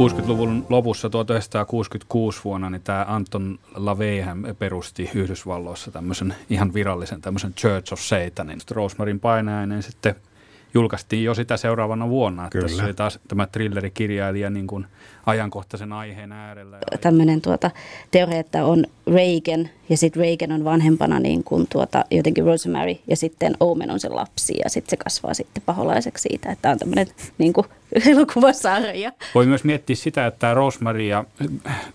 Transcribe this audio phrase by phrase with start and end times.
[0.00, 4.24] 60-luvun lopussa 1966 vuonna niin tämä Anton LaVey
[4.58, 8.60] perusti Yhdysvalloissa tämmöisen ihan virallisen tämmöisen Church of Satanin.
[8.70, 10.14] Rosemarin painajainen sitten
[10.74, 12.44] julkaistiin jo sitä seuraavana vuonna.
[12.44, 14.86] Että tässä oli taas tämä thrillerikirjailija niin kuin
[15.26, 16.78] ajankohtaisen aiheen äärellä.
[17.00, 17.70] Tämmöinen tuota,
[18.10, 23.16] teoria, että on Reagan ja sitten Reagan on vanhempana niin kuin tuota, jotenkin Rosemary ja
[23.16, 27.06] sitten Omen on se lapsi ja sitten se kasvaa sitten paholaiseksi siitä, että on tämmöinen
[27.38, 27.66] niin kuin
[28.10, 29.12] elokuvasarja.
[29.34, 31.24] Voi myös miettiä sitä, että Rosemary ja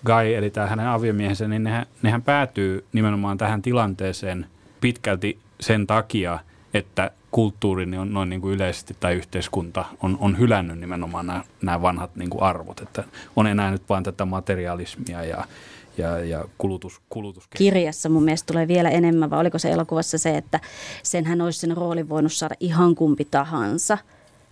[0.06, 4.46] Guy, eli tämä hänen aviomiehensä, niin nehän, nehän päätyy nimenomaan tähän tilanteeseen
[4.82, 6.40] pitkälti sen takia,
[6.74, 11.44] että kulttuuri niin on noin niin kuin yleisesti tai yhteiskunta on, on hylännyt nimenomaan nämä,
[11.62, 13.04] nämä vanhat niin kuin arvot, että
[13.36, 15.46] on enää nyt vain tätä materialismia ja,
[15.98, 17.48] ja, ja kulutus, kulutus.
[17.58, 20.60] Kirjassa mun mielestä tulee vielä enemmän, vai oliko se elokuvassa se, että
[21.04, 23.98] senhän olisi sen roolin voinut saada ihan kumpi tahansa.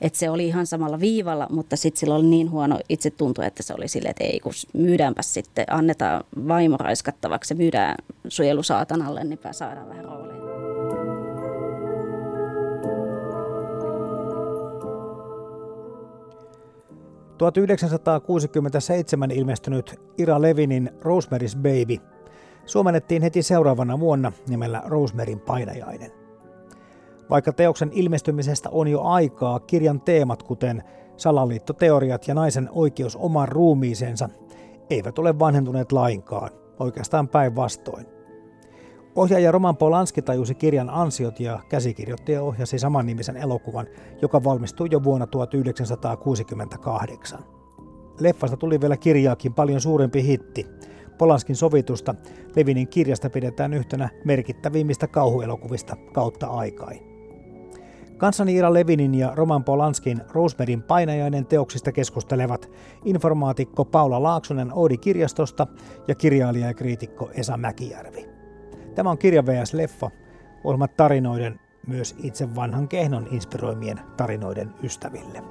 [0.02, 3.64] Että se oli ihan samalla viivalla, mutta sitten sillä oli niin huono itse tuntu, että
[3.64, 7.96] se oli silleen, että ei kun myydäänpä sitten, annetaan vaimo raiskattavaksi ja myydään
[8.28, 10.83] suojelusaatanalle, niin saadaan vähän roolia.
[17.52, 21.98] 1967 ilmestynyt Ira Levinin Rosemary's Baby
[22.66, 26.12] suomennettiin heti seuraavana vuonna nimellä Rosemaryn painajainen.
[27.30, 30.84] Vaikka teoksen ilmestymisestä on jo aikaa, kirjan teemat kuten
[31.18, 34.30] salaliittoteoriat ja naisen oikeus omaan ruumiiseensa
[34.90, 36.50] eivät ole vanhentuneet lainkaan,
[36.80, 38.06] oikeastaan päinvastoin.
[39.16, 43.88] Ohjaaja Roman Polanski tajusi kirjan ansiot ja käsikirjoittaja ohjasi samannimisen elokuvan,
[44.22, 47.40] joka valmistui jo vuonna 1968.
[48.20, 50.68] Leffasta tuli vielä kirjaakin paljon suurempi hitti.
[51.18, 52.16] Polanskin sovitusta
[52.56, 57.00] Levinin kirjasta pidetään yhtenä merkittävimmistä kauhuelokuvista kautta aikai.
[58.18, 62.72] Kanssani Ira Levinin ja Roman Polanskin Rosemerin painajainen teoksista keskustelevat
[63.06, 65.68] informaatikko Paula Laaksonen Oodi kirjastosta
[66.08, 68.33] ja kirjailija ja kriitikko Esa Mäkijärvi.
[68.96, 70.12] Tämä on kirja VS Leffa,
[70.64, 75.44] ohjelmat tarinoiden myös itse vanhan kehnon inspiroimien tarinoiden ystäville.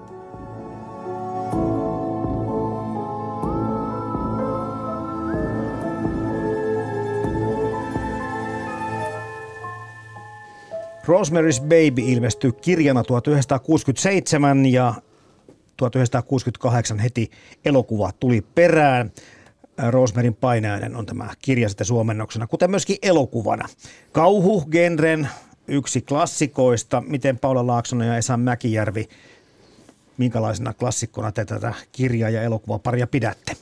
[11.07, 14.95] Rosemary's Baby ilmestyi kirjana 1967 ja
[15.77, 17.31] 1968 heti
[17.65, 19.13] elokuva tuli perään.
[19.79, 23.69] Rosemaryn painajainen on tämä kirja sitten suomennoksena, kuten myöskin elokuvana.
[24.13, 25.29] Kauhu-genren
[25.69, 27.01] yksi klassikoista.
[27.07, 29.09] Miten Paula Laaksonen ja Esa Mäkijärvi,
[30.17, 33.57] minkälaisena klassikkona te tätä kirjaa ja elokuvaparia pidätte?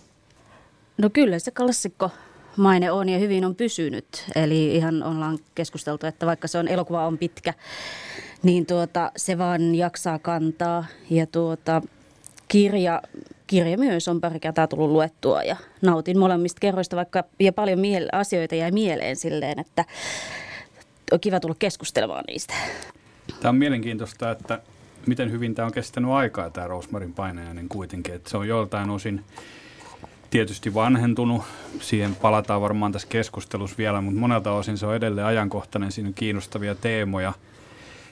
[0.99, 2.11] No kyllä se klassikko
[2.57, 4.25] maine on ja hyvin on pysynyt.
[4.35, 7.55] Eli ihan ollaan keskusteltu, että vaikka se on elokuva on pitkä,
[8.43, 10.85] niin tuota, se vaan jaksaa kantaa.
[11.11, 11.83] Ja tuota,
[12.49, 13.03] kirja,
[13.51, 18.09] kirja myös on pari kertaa tullut luettua ja nautin molemmista kerroista, vaikka ja paljon miele-
[18.13, 19.85] asioita jäi mieleen silleen, että
[21.13, 22.55] on kiva tulla keskustelemaan niistä.
[23.41, 24.61] Tämä on mielenkiintoista, että
[25.07, 29.25] miten hyvin tämä on kestänyt aikaa tämä Rosmarin painajainen kuitenkin, että se on joltain osin
[30.31, 31.43] tietysti vanhentunut,
[31.81, 36.15] siihen palataan varmaan tässä keskustelussa vielä, mutta monelta osin se on edelleen ajankohtainen, siinä on
[36.15, 37.33] kiinnostavia teemoja.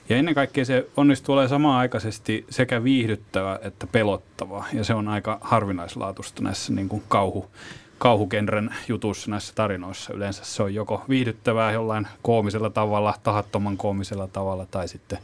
[0.09, 5.07] Ja ennen kaikkea se onnistuu olemaan samaan aikaisesti sekä viihdyttävä että pelottava, ja se on
[5.07, 7.51] aika harvinaislaatuista näissä niin kuin kauhu,
[7.97, 10.13] kauhugenren jutuissa näissä tarinoissa.
[10.13, 15.19] Yleensä se on joko viihdyttävää jollain koomisella tavalla, tahattoman koomisella tavalla tai sitten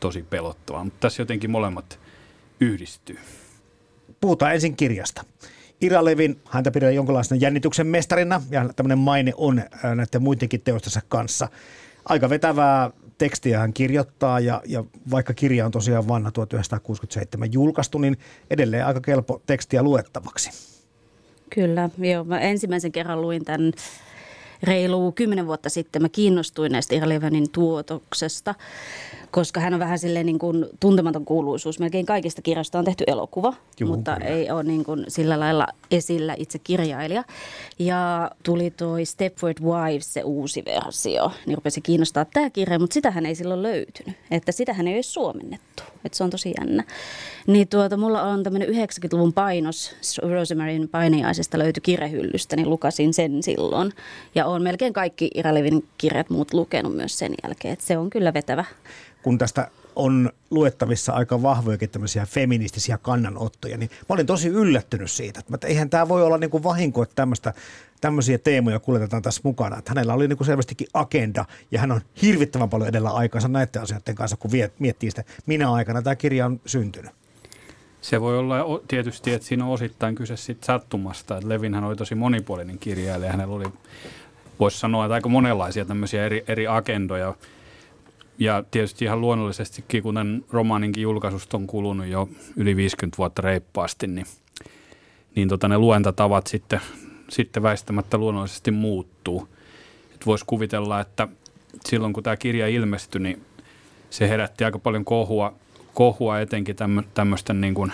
[0.00, 0.84] tosi pelottavaa.
[0.84, 1.98] Mutta tässä jotenkin molemmat
[2.60, 3.18] yhdistyy.
[4.20, 5.24] Puhutaan ensin kirjasta.
[5.80, 11.00] Ira Levin, häntä pidetään jonkinlaisena jännityksen mestarina ja tämmöinen maine on äh, näiden muidenkin teostensa
[11.08, 11.48] kanssa.
[12.04, 18.16] Aika vetävää tekstiä hän kirjoittaa ja, ja vaikka kirja on tosiaan vanha 1967 julkaistu, niin
[18.50, 20.50] edelleen aika kelpo tekstiä luettavaksi.
[21.50, 22.24] Kyllä, joo.
[22.24, 23.72] Mä ensimmäisen kerran luin tämän
[24.62, 26.02] reilu kymmenen vuotta sitten.
[26.02, 28.54] Mä kiinnostuin näistä Ira Levenin tuotoksesta
[29.32, 31.78] koska hän on vähän silleen niin kuin tuntematon kuuluisuus.
[31.78, 34.30] Melkein kaikista kirjoista on tehty elokuva, Juhu, mutta kyllä.
[34.30, 37.24] ei ole niin kuin sillä lailla esillä itse kirjailija.
[37.78, 43.26] Ja tuli toi Stepford Wives, se uusi versio, niin rupesi kiinnostaa tämä kirja, mutta sitähän
[43.26, 44.16] ei silloin löytynyt.
[44.30, 46.84] Että sitähän ei ole suomennettu, että se on tosi jännä.
[47.46, 53.92] Niin tuota, mulla on tämmöinen 90-luvun painos Rosemaryn painajaisesta löytyi kirjahyllystä, niin lukasin sen silloin.
[54.34, 58.10] Ja on melkein kaikki Ira Levin kirjat muut lukenut myös sen jälkeen, että se on
[58.10, 58.64] kyllä vetävä.
[59.22, 65.40] Kun tästä on luettavissa aika vahvojakin tämmöisiä feministisiä kannanottoja, niin mä olin tosi yllättynyt siitä,
[65.54, 67.54] että eihän tämä voi olla niin kuin vahinko, että tämmöistä,
[68.00, 69.78] tämmöisiä teemoja kuljetetaan tässä mukana.
[69.78, 73.82] Että hänellä oli niin kuin selvästikin agenda ja hän on hirvittävän paljon edellä aikansa näiden
[73.82, 77.10] asioiden kanssa, kun miettii sitä, minä aikana tämä kirja on syntynyt.
[78.00, 81.36] Se voi olla tietysti, että siinä on osittain kyse sit sattumasta.
[81.36, 83.30] Että Levinhän oli tosi monipuolinen kirjailija.
[83.32, 83.64] Hänellä oli,
[84.60, 87.34] voisi sanoa, että aika monenlaisia tämmöisiä eri, eri agendoja.
[88.38, 94.06] Ja tietysti ihan luonnollisesti, kun tämän romaaninkin julkaisusta on kulunut jo yli 50 vuotta reippaasti,
[94.06, 94.26] niin,
[95.34, 96.80] niin tota, ne luentatavat sitten,
[97.28, 99.48] sitten väistämättä luonnollisesti muuttuu.
[100.26, 101.28] Voisi kuvitella, että
[101.88, 103.42] silloin kun tämä kirja ilmestyi, niin
[104.10, 105.54] se herätti aika paljon kohua
[105.94, 106.76] kohua etenkin
[107.14, 107.92] tämmöisten niin kuin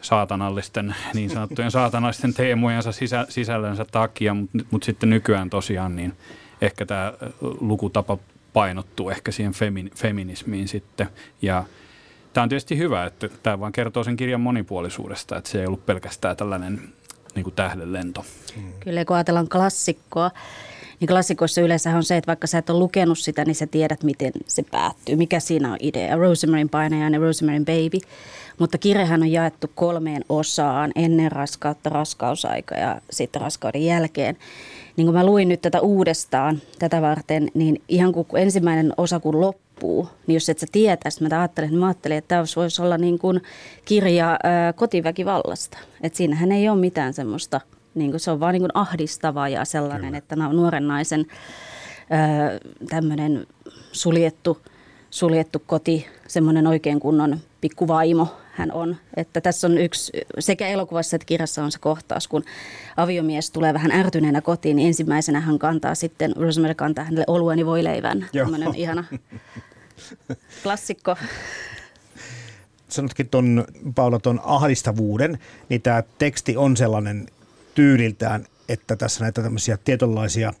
[0.00, 6.12] saatanallisten, niin sanottujen saatanallisten teemojensa sisä, sisällönsä takia, mutta mut sitten nykyään tosiaan niin
[6.60, 7.12] ehkä tämä
[7.60, 8.18] lukutapa
[8.54, 11.08] painottuu ehkä siihen femin, feminismiin sitten
[11.42, 11.64] ja
[12.34, 15.86] Tämä on tietysti hyvä, että tämä vaan kertoo sen kirjan monipuolisuudesta, että se ei ollut
[15.86, 16.80] pelkästään tällainen
[17.34, 18.24] niin kuin tähdenlento.
[18.80, 20.30] Kyllä, kun ajatellaan klassikkoa,
[21.00, 24.02] niin klassikoissa yleensä on se, että vaikka sä et ole lukenut sitä, niin sä tiedät,
[24.02, 25.16] miten se päättyy.
[25.16, 26.16] Mikä siinä on idea?
[26.16, 27.98] Rosemaryn painajainen, Rosemaryn baby.
[28.58, 34.36] Mutta kirjahan on jaettu kolmeen osaan ennen raskautta, raskausaika ja sitten raskauden jälkeen.
[34.96, 39.40] Niin kun mä luin nyt tätä uudestaan tätä varten, niin ihan kun ensimmäinen osa kun
[39.40, 43.18] loppuu, niin jos et sä tietäisi, mä ajattelin, mä ajattelin, että tämä voisi olla niin
[43.18, 43.42] kuin
[43.84, 45.78] kirja ää, kotiväkivallasta.
[46.02, 47.60] Että siinähän ei ole mitään semmoista–
[47.94, 50.18] niin kuin se on vaan niin kuin ahdistava ja sellainen, Kyllä.
[50.18, 51.26] että nuoren naisen
[52.88, 53.46] tämmöinen
[53.92, 54.58] suljettu,
[55.10, 58.96] suljettu koti, semmoinen oikein kunnon pikkuvaimo hän on.
[59.16, 62.44] Että tässä on yksi, sekä elokuvassa että kirjassa on se kohtaus, kun
[62.96, 68.26] aviomies tulee vähän ärtyneenä kotiin, niin ensimmäisenä hän kantaa sitten, Rosemary kantaa hänelle olueni voileivän.
[68.32, 69.04] Tämmöinen ihana
[70.62, 71.16] klassikko
[72.88, 73.64] sanotkin tuon
[73.94, 75.38] Paula tuon ahdistavuuden,
[75.68, 77.26] niin tämä teksti on sellainen
[77.74, 80.52] tyyliltään, että tässä näitä tämmöisiä tietynlaisia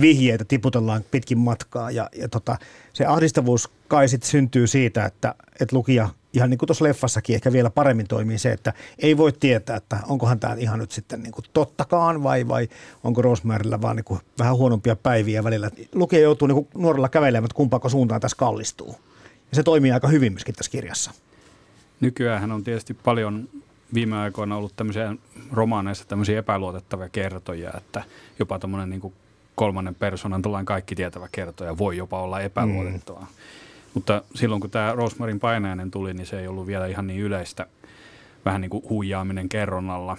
[0.00, 1.90] vihjeitä tiputellaan pitkin matkaa.
[1.90, 2.56] Ja, ja tota,
[2.92, 7.52] se ahdistavuus kai sitten syntyy siitä, että, että lukija, ihan niin kuin tuossa leffassakin ehkä
[7.52, 11.32] vielä paremmin toimii se, että ei voi tietää, että onkohan tämä ihan nyt sitten niin
[11.32, 12.68] kuin tottakaan vai, vai
[13.04, 15.70] onko Rosemaryllä vaan niin kuin vähän huonompia päiviä välillä.
[15.94, 18.96] Lukija joutuu niin kuin nuorella kävelemään, että kumpaako suuntaan tässä kallistuu.
[19.50, 21.10] Ja se toimii aika hyvin myöskin tässä kirjassa.
[22.00, 23.48] Nykyään on tietysti paljon
[23.94, 25.14] viime aikoina ollut tämmöisiä
[25.52, 28.04] romaaneissa tämmöisiä epäluotettavia kertoja, että
[28.38, 29.12] jopa tämmöinen niin
[29.54, 33.22] kolmannen persoonan tällainen kaikki tietävä kertoja voi jopa olla epäluotettavaa.
[33.22, 33.28] Mm.
[33.94, 37.66] Mutta silloin kun tämä Rosmarin painainen tuli, niin se ei ollut vielä ihan niin yleistä,
[38.44, 40.16] vähän niin kuin huijaaminen kerronnalla.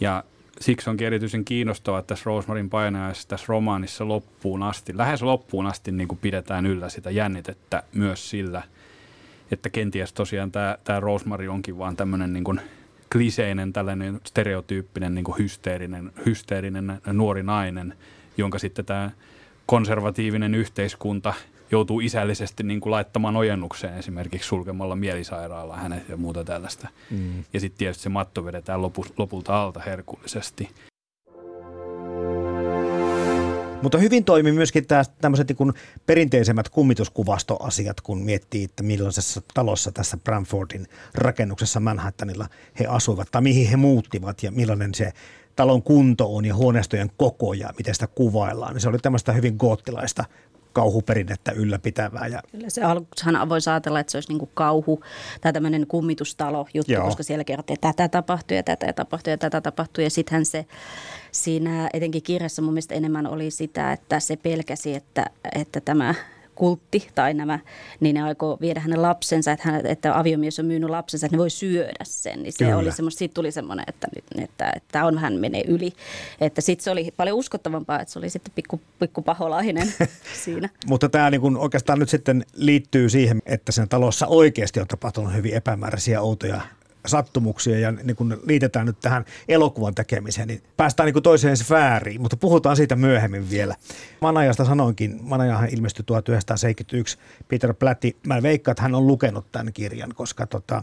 [0.00, 0.24] Ja
[0.60, 5.92] siksi onkin erityisen kiinnostavaa, että tässä Rosmarin painajaisessa tässä romaanissa loppuun asti, lähes loppuun asti
[5.92, 8.62] niin kuin pidetään yllä sitä jännitettä myös sillä–
[9.50, 12.60] että kenties tosiaan tämä, tämä Rosemary onkin vaan tämmöinen niin kuin
[13.12, 17.94] kliseinen, tällainen stereotyyppinen niin kuin hysteerinen, hysteerinen nuori nainen,
[18.36, 19.10] jonka sitten tämä
[19.66, 21.34] konservatiivinen yhteiskunta
[21.70, 26.88] joutuu isällisesti niin kuin laittamaan ojennukseen esimerkiksi sulkemalla mielisairaala hänet ja muuta tällaista.
[27.10, 27.44] Mm.
[27.52, 30.70] Ja sitten tietysti se matto vedetään lopu, lopulta alta herkullisesti.
[33.82, 34.84] Mutta hyvin toimi myöskin
[35.20, 35.72] tämmöiset niin
[36.06, 42.48] perinteisemmät kummituskuvastoasiat, kun miettii, että millaisessa talossa tässä Bramfordin rakennuksessa Manhattanilla
[42.80, 45.12] he asuivat tai mihin he muuttivat ja millainen se
[45.56, 48.74] talon kunto on ja huoneistojen koko ja miten sitä kuvaillaan.
[48.74, 50.24] Niin se oli tämmöistä hyvin goottilaista
[50.76, 52.26] kauhuperinnettä ylläpitävää.
[52.26, 52.42] Ja...
[52.50, 55.00] Kyllä se aluksihan voisi ajatella, että se olisi niin kuin kauhu
[55.40, 57.04] tai tämmöinen kummitustalo juttu, Joo.
[57.04, 60.04] koska siellä kerrottiin, että tätä tapahtui ja tätä tapahtui ja tätä tapahtui.
[60.04, 60.66] Ja sittenhän se
[61.32, 66.14] siinä etenkin kirjassa mun mielestä enemmän oli sitä, että se pelkäsi, että, että tämä
[66.56, 67.58] kultti tai nämä,
[68.00, 71.38] niin ne aikoo viedä hänen lapsensa, että, hän, että aviomies on myynyt lapsensa, että ne
[71.38, 72.42] voi syödä sen.
[72.42, 72.76] Niin se Kyllä.
[72.76, 75.92] oli semmoista, siitä tuli semmoinen, että, nyt, että, että on vähän menee yli.
[76.40, 79.94] Että sitten se oli paljon uskottavampaa, että se oli sitten pikku, pikku paholainen
[80.44, 80.68] siinä.
[80.86, 85.34] Mutta tämä niin kun oikeastaan nyt sitten liittyy siihen, että sen talossa oikeasti on tapahtunut
[85.34, 86.60] hyvin epämääräisiä outoja
[87.08, 92.36] sattumuksia ja niin kun liitetään nyt tähän elokuvan tekemiseen, niin päästään niin toiseen sfääriin, mutta
[92.36, 93.74] puhutaan siitä myöhemmin vielä.
[94.20, 98.16] Manajasta sanoinkin, Manajahan ilmestyi 1971, Peter Platti.
[98.26, 100.82] Mä veikkaan, että hän on lukenut tämän kirjan, koska tota,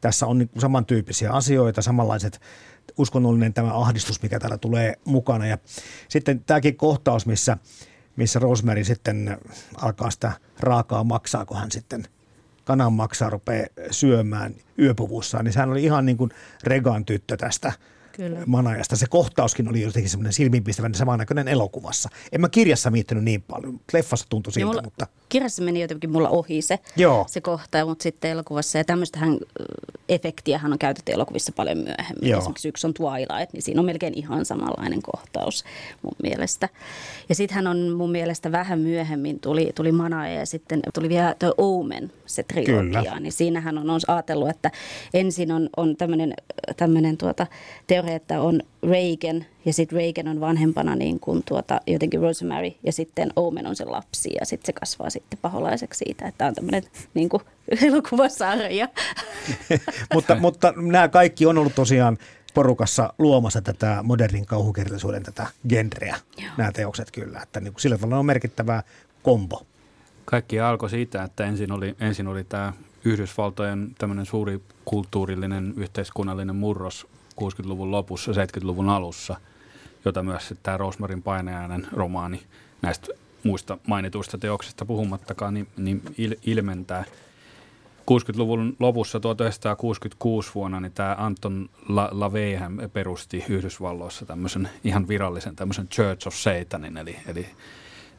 [0.00, 2.40] tässä on niin samantyyppisiä asioita, samanlaiset
[2.98, 5.46] uskonnollinen tämä ahdistus, mikä täällä tulee mukana.
[5.46, 5.58] Ja
[6.08, 7.56] sitten tämäkin kohtaus, missä,
[8.16, 9.38] missä Rosemary sitten
[9.76, 12.04] alkaa sitä raakaa maksaa, kun hän sitten
[12.64, 16.30] kanan maksaa rupeaa syömään yöpuvussaan, niin sehän oli ihan niin kuin
[16.64, 17.72] Regan tyttö tästä
[18.16, 18.42] Kyllä.
[18.46, 18.96] manajasta.
[18.96, 22.08] Se kohtauskin oli jotenkin semmoinen silmiinpistävän samannäköinen elokuvassa.
[22.32, 23.80] En mä kirjassa miettinyt niin paljon.
[23.92, 25.06] Leffassa tuntui siltä, mulla, mutta...
[25.28, 27.24] Kirjassa meni jotenkin mulla ohi se, Joo.
[27.28, 28.78] se kohta, mutta sitten elokuvassa.
[28.78, 29.38] Ja tämmöistähän
[30.08, 32.30] efektiä on käytetty elokuvissa paljon myöhemmin.
[32.30, 32.38] Joo.
[32.38, 35.64] Esimerkiksi yksi on Twilight, niin siinä on melkein ihan samanlainen kohtaus
[36.02, 36.68] mun mielestä.
[37.28, 41.52] Ja sittenhän on mun mielestä vähän myöhemmin tuli, tuli Mana ja sitten tuli vielä The
[41.58, 43.02] Omen, se trilogia.
[43.02, 43.20] Kyllä.
[43.20, 44.70] Niin siinähän on, on ajatellut, että
[45.14, 46.34] ensin on, on tämmöinen,
[46.76, 47.46] tämmöinen tuota,
[47.86, 52.92] teoria, että on Reagan ja sitten Reagan on vanhempana niin kuin tuota, jotenkin Rosemary ja
[52.92, 56.82] sitten Omen on se lapsi ja sitten se kasvaa sitten paholaiseksi siitä, että on tämmöinen
[57.14, 57.42] niin kuin
[57.86, 58.88] elokuvasarja.
[60.14, 62.18] mutta, mutta nämä kaikki on ollut tosiaan
[62.54, 66.50] porukassa luomassa tätä modernin kauhukirjallisuuden tätä genreä, Joo.
[66.56, 68.82] nämä teokset kyllä, että niin kuin sillä tavalla on merkittävää
[69.22, 69.66] kombo.
[70.24, 72.72] Kaikki alkoi siitä, että ensin oli, ensin oli tämä
[73.04, 77.06] Yhdysvaltojen tämmöinen suuri kulttuurillinen, yhteiskunnallinen murros
[77.40, 79.36] 60-luvun lopussa, 70-luvun alussa,
[80.04, 82.42] jota myös tämä Rosmarin painajainen romaani
[82.82, 83.06] näistä
[83.42, 87.04] muista mainituista teoksista puhumattakaan, niin, niin il, ilmentää.
[88.10, 92.58] 60-luvun lopussa 1966 vuonna niin tämä Anton La- LaVey
[92.92, 97.46] perusti Yhdysvalloissa tämmöisen ihan virallisen tämmöisen Church of Satanin, eli, eli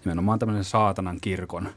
[0.06, 1.70] nimenomaan tämmöisen saatanan kirkon–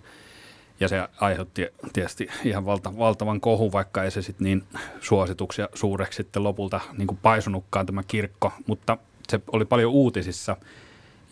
[0.80, 4.64] ja se aiheutti tietysti ihan valta, valtavan kohun, vaikka ei se sitten niin
[5.00, 10.56] suosituksia suureksi sitten lopulta niin kuin paisunutkaan tämä kirkko, mutta se oli paljon uutisissa.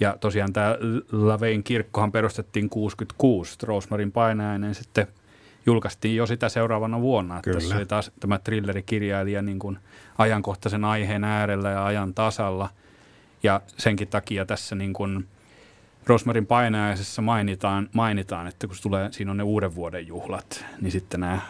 [0.01, 0.77] Ja tosiaan tämä
[1.13, 5.07] Lavein kirkkohan perustettiin 66, Rosemarin painajainen sitten
[5.67, 7.41] julkaistiin jo sitä seuraavana vuonna.
[7.43, 7.61] Kyllä.
[7.61, 9.79] Tässä oli taas tämä thrillerikirjailija niin kuin
[10.19, 12.69] ajankohtaisen aiheen äärellä ja ajan tasalla.
[13.43, 15.25] Ja senkin takia tässä niin kuin–
[16.07, 21.21] Rosmarin painajaisessa mainitaan, mainitaan, että kun tulee, siinä on ne uuden vuoden juhlat, niin sitten
[21.21, 21.41] nämä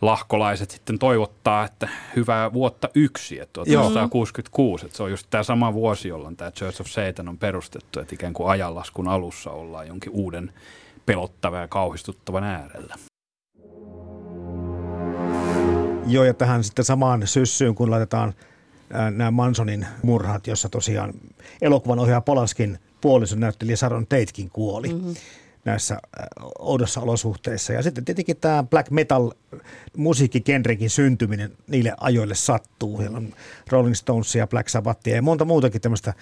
[0.00, 5.74] lahkolaiset sitten toivottaa, että hyvää vuotta yksi, että 1966, että se on just tämä sama
[5.74, 10.12] vuosi, jolloin tämä Church of Satan on perustettu, että ikään kuin ajanlaskun alussa ollaan jonkin
[10.12, 10.52] uuden
[11.06, 12.94] pelottavan ja kauhistuttavan äärellä.
[16.06, 18.32] Joo, ja tähän sitten samaan syssyyn, kun laitetaan
[19.10, 21.12] nämä Mansonin murhat, jossa tosiaan
[21.60, 25.14] elokuvan ohjaaja Polaskin puolison näyttelijä Saron Tatekin kuoli mm-hmm.
[25.64, 26.26] näissä äh,
[26.58, 27.72] oudossa olosuhteissa.
[27.72, 29.30] Ja sitten tietenkin tämä black metal
[29.96, 32.98] musiikkikenrekin syntyminen niille ajoille sattuu.
[32.98, 33.34] Siellä on
[33.70, 36.14] Rolling Stonesia, Black Sabbathia ja monta muutakin tämmöistä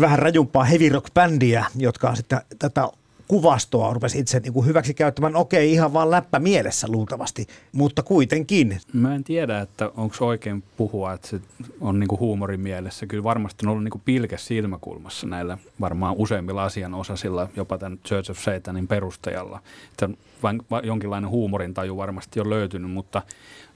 [0.00, 2.88] vähän rajumpaa heavy rock bändiä, jotka sitten tätä
[3.34, 5.36] kuvastoa rupesi itse niin kuin hyväksi käyttämään.
[5.36, 8.78] Okei, ihan vaan läppä mielessä luultavasti, mutta kuitenkin.
[8.92, 11.40] Mä en tiedä, että onko oikein puhua, että se
[11.80, 13.06] on niin kuin huumorin mielessä.
[13.06, 18.30] Kyllä varmasti on ollut niin kuin pilke silmäkulmassa näillä varmaan useimmilla asianosasilla, jopa tämän Church
[18.30, 19.60] of Satanin perustajalla.
[19.90, 20.08] Että
[20.42, 23.22] vain, jonkinlainen huumorintaju varmasti on löytynyt, mutta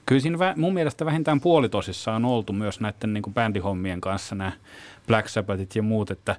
[0.06, 4.52] kyllä siinä mun mielestä vähintään puolitosissa on oltu myös näiden niin kuin bändihommien kanssa nämä
[5.06, 6.36] Black Sabbathit ja muut, että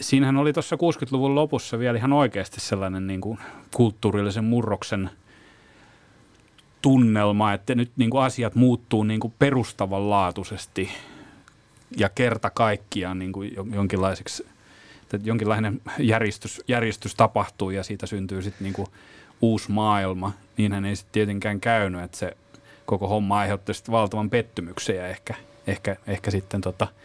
[0.00, 3.38] siinähän oli tuossa 60-luvun lopussa vielä ihan oikeasti sellainen niin kuin
[3.74, 5.10] kulttuurillisen murroksen
[6.82, 10.90] tunnelma, että nyt niin kuin asiat muuttuu niin kuin perustavanlaatuisesti
[11.96, 14.46] ja kerta kaikkiaan niin kuin jonkinlaiseksi,
[15.02, 18.88] että jonkinlainen järjestys, järjestys tapahtuu ja siitä syntyy sitten niin kuin
[19.40, 20.32] uusi maailma.
[20.56, 22.36] Niinhän ei sitten tietenkään käynyt, että se
[22.86, 25.34] koko homma aiheutti sitten valtavan pettymyksen ja ehkä,
[25.66, 26.88] ehkä, ehkä sitten tota–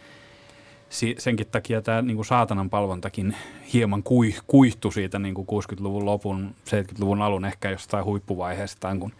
[1.18, 3.36] senkin takia tämä niin kuin saatanan palvontakin
[3.72, 9.12] hieman kui, kuihtui siitä niin kuin 60-luvun lopun, 70-luvun alun ehkä jostain huippuvaiheestaan, kun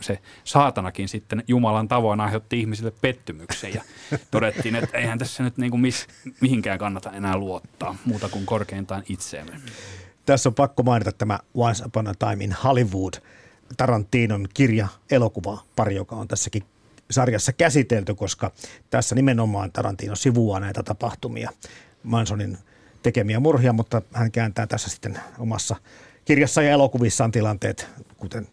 [0.00, 3.82] se saatanakin sitten Jumalan tavoin aiheutti ihmisille pettymyksen ja
[4.30, 6.06] todettiin, että eihän tässä nyt niin kuin mis,
[6.40, 9.52] mihinkään kannata enää luottaa muuta kuin korkeintaan itseemme.
[10.26, 13.14] Tässä on pakko mainita tämä Once Upon a Time in Hollywood,
[13.76, 16.62] Tarantinon kirja, elokuva, pari, joka on tässäkin
[17.12, 18.52] sarjassa käsitelty, koska
[18.90, 21.50] tässä nimenomaan Tarantino sivuaa näitä tapahtumia,
[22.02, 22.58] Mansonin
[23.02, 25.76] tekemiä murhia, mutta hän kääntää tässä sitten omassa
[26.24, 28.48] kirjassa ja elokuvissaan tilanteet, kuten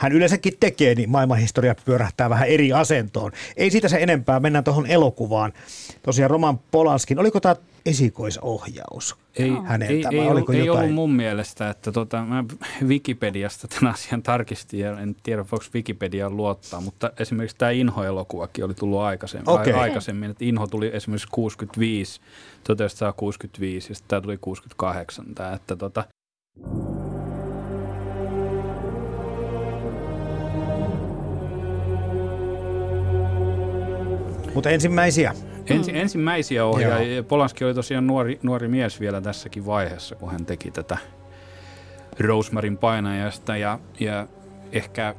[0.00, 3.32] hän yleensäkin tekee, niin maailmanhistoria pyörähtää vähän eri asentoon.
[3.56, 5.52] Ei siitä se enempää, mennään tuohon elokuvaan.
[6.02, 9.16] Tosiaan Roman Polanskin, oliko tämä esikoisohjaus?
[9.36, 12.44] Ei, häneltä, ei, ei, oliko ei ollut mun mielestä, että tota, mä
[12.86, 18.74] Wikipediasta tämän asian tarkistin ja en tiedä voiko Wikipedia luottaa, mutta esimerkiksi tämä Inho-elokuvakin oli
[18.74, 19.72] tullut aikaisemmin, okay.
[19.72, 22.20] aikaisemmin että Inho tuli esimerkiksi 65,
[22.64, 26.04] 1965 ja sitten tämä tuli 68, tämä, että tota,
[34.54, 35.34] Mutta ensimmäisiä.
[35.66, 37.22] Ensi, ensimmäisiä ohjaajia.
[37.22, 40.98] Polanski oli tosiaan nuori, nuori mies vielä tässäkin vaiheessa, kun hän teki tätä
[42.20, 43.56] Rosemarin painajasta.
[43.56, 44.26] Ja, ja
[44.72, 45.14] ehkä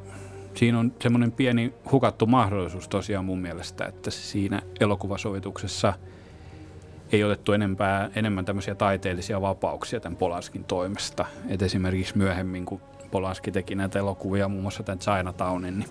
[0.56, 5.94] siinä on semmoinen pieni hukattu mahdollisuus tosiaan mun mielestä, että siinä elokuvasovituksessa
[7.12, 11.26] ei otettu enempää, enemmän tämmöisiä taiteellisia vapauksia tämän Polanskin toimesta.
[11.50, 12.82] Et esimerkiksi myöhemmin, kun
[13.12, 15.90] Polanski teki näitä elokuvia, muun muassa tämän Chinatownin, niin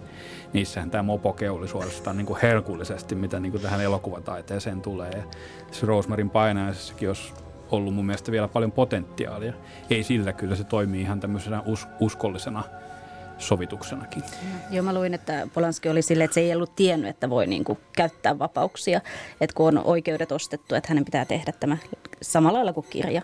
[0.52, 5.10] niissähän tämä mopoke oli suorastaan niin kuin herkullisesti, mitä niin kuin tähän elokuvataiteeseen tulee.
[5.10, 5.22] Ja
[5.70, 7.32] se Rosemarin painajaisessakin olisi
[7.70, 9.52] ollut mun mielestä vielä paljon potentiaalia.
[9.90, 12.64] Ei sillä, kyllä se toimii ihan tämmöisenä us- uskollisena
[13.38, 14.22] sovituksenakin.
[14.70, 17.64] Joo, mä luin, että Polanski oli silleen, että se ei ollut tiennyt, että voi niin
[17.64, 19.00] kuin käyttää vapauksia.
[19.40, 21.76] Että kun on oikeudet ostettu, että hänen pitää tehdä tämä
[22.22, 23.22] samalla lailla kuin kirja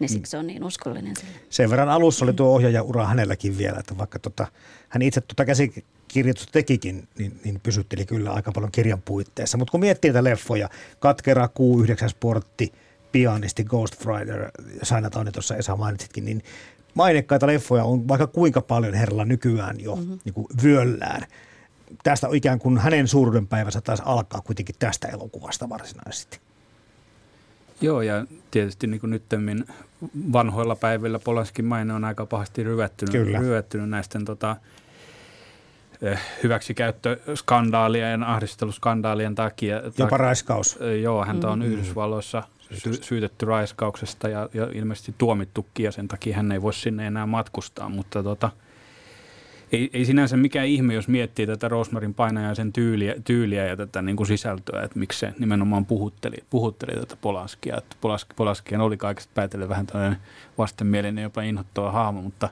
[0.00, 1.32] niin siksi se on niin uskollinen sille.
[1.50, 4.46] Sen verran alussa oli tuo ohjaajaura hänelläkin vielä, että vaikka tota,
[4.88, 9.58] hän itse tuota käsikirjoitusta tekikin, niin, niin pysytteli kyllä aika paljon kirjan puitteissa.
[9.58, 10.68] Mutta kun miettii näitä leffoja,
[11.00, 12.72] Katkera, Q9 Sportti,
[13.12, 14.50] Pianisti, Ghost Rider,
[14.82, 16.42] Sainatauni tuossa Esa mainitsitkin, niin
[16.94, 20.18] mainekkaita leffoja on vaikka kuinka paljon herralla nykyään jo mm-hmm.
[20.24, 21.26] niin kuin vyöllään.
[22.02, 26.40] Tästä ikään kuin hänen suuruudenpäivänsä taisi alkaa kuitenkin tästä elokuvasta varsinaisesti.
[27.80, 29.64] Joo, ja tietysti niin kuin nyttemmin
[30.32, 34.56] vanhoilla päivillä Polanskin maine on aika pahasti ryvettynyt, ryvettynyt näisten tota,
[36.02, 39.82] eh, hyväksikäyttöskandaalien ahdisteluskandaalien takia.
[39.98, 40.78] Jopa raiskaus.
[40.80, 41.74] Eh, joo, häntä on mm-hmm.
[41.74, 42.42] Yhdysvalloissa
[42.72, 47.26] sy- syytetty raiskauksesta ja, ja ilmeisesti tuomittukin ja sen takia hän ei voi sinne enää
[47.26, 48.50] matkustaa, mutta tota,
[49.72, 54.16] ei, ei sinänsä mikään ihme, jos miettii tätä Rosmarin painajaisen tyyliä, tyyliä ja tätä niin
[54.16, 57.76] kuin sisältöä, että miksi se nimenomaan puhutteli, puhutteli tätä Polaskia.
[57.76, 60.18] Että Polaski, Polaskien oli kaikesta päätellen vähän tällainen
[60.58, 62.48] vastenmielinen, jopa inhottava hahmo, mutta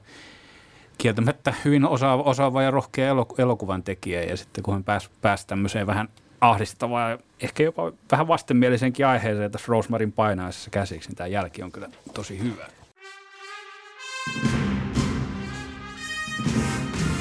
[0.99, 4.23] kieltämättä hyvin osaava, osaava ja rohkea elokuvan tekijä.
[4.23, 6.09] Ja sitten kun hän pääsi, pääsi tämmöiseen vähän
[6.41, 11.73] ahdistavaa ja ehkä jopa vähän vastenmielisenkin aiheeseen tässä Rosemarin painajaisessa käsiksi, niin tämä jälki on
[11.73, 12.67] kyllä tosi hyvä.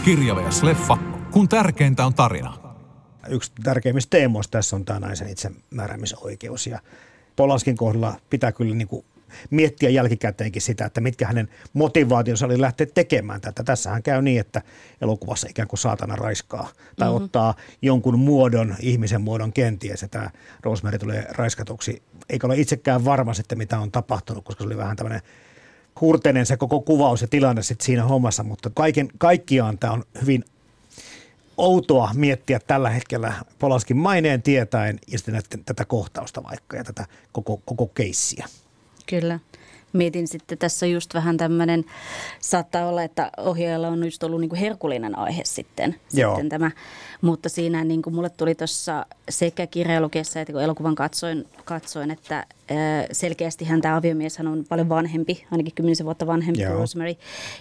[0.07, 0.63] Kirja vs.
[0.63, 0.97] leffa,
[1.31, 2.57] kun tärkeintä on tarina.
[3.29, 6.79] Yksi tärkeimmistä teemoista tässä on tämä naisen itsemääräämisoikeus ja
[7.35, 9.05] Polanskin kohdalla pitää kyllä niin kuin
[9.49, 13.63] miettiä jälkikäteenkin sitä, että mitkä hänen motivaationsa oli lähteä tekemään tätä.
[13.63, 14.61] Tässähän käy niin, että
[15.01, 17.23] elokuvassa ikään kuin saatana raiskaa tai mm-hmm.
[17.23, 20.29] ottaa jonkun muodon, ihmisen muodon kenties, että tämä
[20.63, 22.03] Rosemary tulee raiskatuksi.
[22.29, 25.21] Eikä ole itsekään varma sitten, mitä on tapahtunut, koska se oli vähän tämmöinen
[26.01, 30.45] hurteinen se koko kuvaus ja tilanne sit siinä hommassa, mutta kaiken, kaikkiaan tämä on hyvin
[31.57, 37.61] outoa miettiä tällä hetkellä Polaskin maineen tietäen ja sitten tätä kohtausta vaikka ja tätä koko,
[37.65, 38.47] koko keissiä.
[39.05, 39.39] Kyllä
[39.97, 41.85] mietin sitten tässä just vähän tämmöinen,
[42.39, 46.71] saattaa olla, että ohjaajalla on just ollut niin kuin herkullinen aihe sitten, sitten tämä.
[47.21, 52.45] Mutta siinä niin kuin mulle tuli tuossa sekä kirjailukeessa että kun elokuvan katsoin, katsoin että
[53.11, 57.15] selkeästi hän tämä aviomies hän on paljon vanhempi, ainakin kymmenisen vuotta vanhempi kuin Rosemary.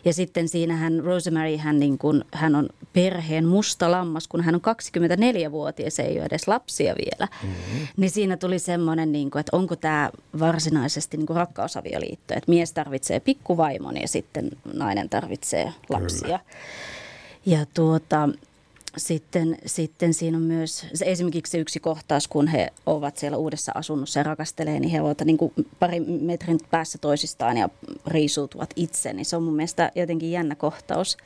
[0.04, 4.60] Ja sitten siinähän Rosemary, hän, niin kuin, hän on perheen musta lammas, kun hän on
[4.60, 7.28] 24-vuotias, ei ole edes lapsia vielä.
[7.42, 7.86] Mm-hmm.
[7.96, 12.72] Niin siinä tuli semmoinen, niin kuin, että onko tämä varsinaisesti niin kuin rakkausavioliitto, että mies
[12.72, 16.20] tarvitsee pikkuvaimon ja sitten nainen tarvitsee lapsia.
[16.20, 16.40] Kyllä.
[17.46, 18.28] Ja tuota,
[18.96, 23.72] sitten, sitten siinä on myös se esimerkiksi se yksi kohtaus, kun he ovat siellä uudessa
[23.74, 27.68] asunnossa ja rakastelee, niin he ovat niin kuin pari metrin päässä toisistaan ja
[28.06, 29.12] riisuutuvat itse.
[29.12, 31.16] Niin se on mun mielestä jotenkin jännä kohtaus.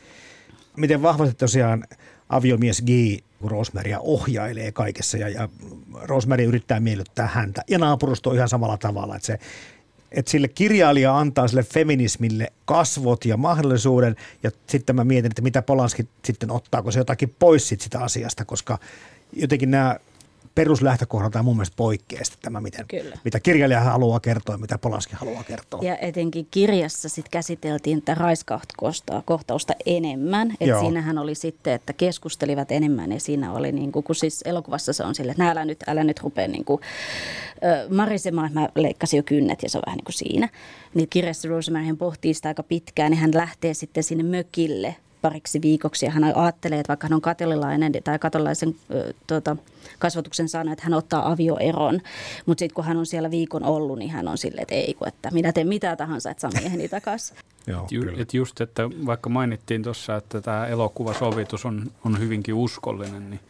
[0.77, 1.85] Miten vahvasti tosiaan
[2.29, 2.89] aviomies G
[3.45, 5.49] Rosemaria ohjailee kaikessa ja, ja
[5.95, 7.63] Rosemary yrittää miellyttää häntä.
[7.69, 9.39] Ja naapurusto on ihan samalla tavalla, että se
[10.13, 14.17] että sille kirjailija antaa sille feminismille kasvot ja mahdollisuuden.
[14.43, 18.45] Ja sitten mä mietin, että mitä Polanski sitten ottaako se jotakin pois sit sitä asiasta,
[18.45, 18.79] koska
[19.33, 19.97] jotenkin nämä
[20.61, 23.17] peruslähtökohdalta on mun mielestä poikkeaa tämä, miten, Kyllä.
[23.25, 25.81] mitä kirjailija haluaa kertoa, mitä Polanski haluaa kertoa.
[25.83, 30.55] Ja etenkin kirjassa sit käsiteltiin tätä raiskauskohtausta enemmän.
[30.61, 34.93] Et siinähän oli sitten, että keskustelivat enemmän ja siinä oli, niin kuin, kun siis elokuvassa
[34.93, 36.81] se on sille, että älä nyt, älä nyt rupea niin kuin,
[37.65, 40.49] äh, marisemaan, että mä leikkasin jo kynnet ja se on vähän niin kuin siinä.
[40.95, 46.07] Niin kirjassa Rosemary pohtii sitä aika pitkään ja hän lähtee sitten sinne mökille pariksi viikoksi
[46.07, 48.77] ja hän ajattelee, että vaikka hän on katolilainen tai katolilaisen
[49.27, 49.57] tuota,
[49.99, 52.01] kasvatuksen saanut, että hän ottaa avioeron,
[52.47, 55.09] mutta sitten kun hän on siellä viikon ollut, niin hän on silleen, että ei kun,
[55.09, 57.37] että minä teen mitä tahansa, että saa mieheni takaisin.
[57.67, 63.31] Joo, Ju, et just, että vaikka mainittiin tuossa, että tämä elokuvasovitus on, on hyvinkin uskollinen,
[63.31, 63.41] niin,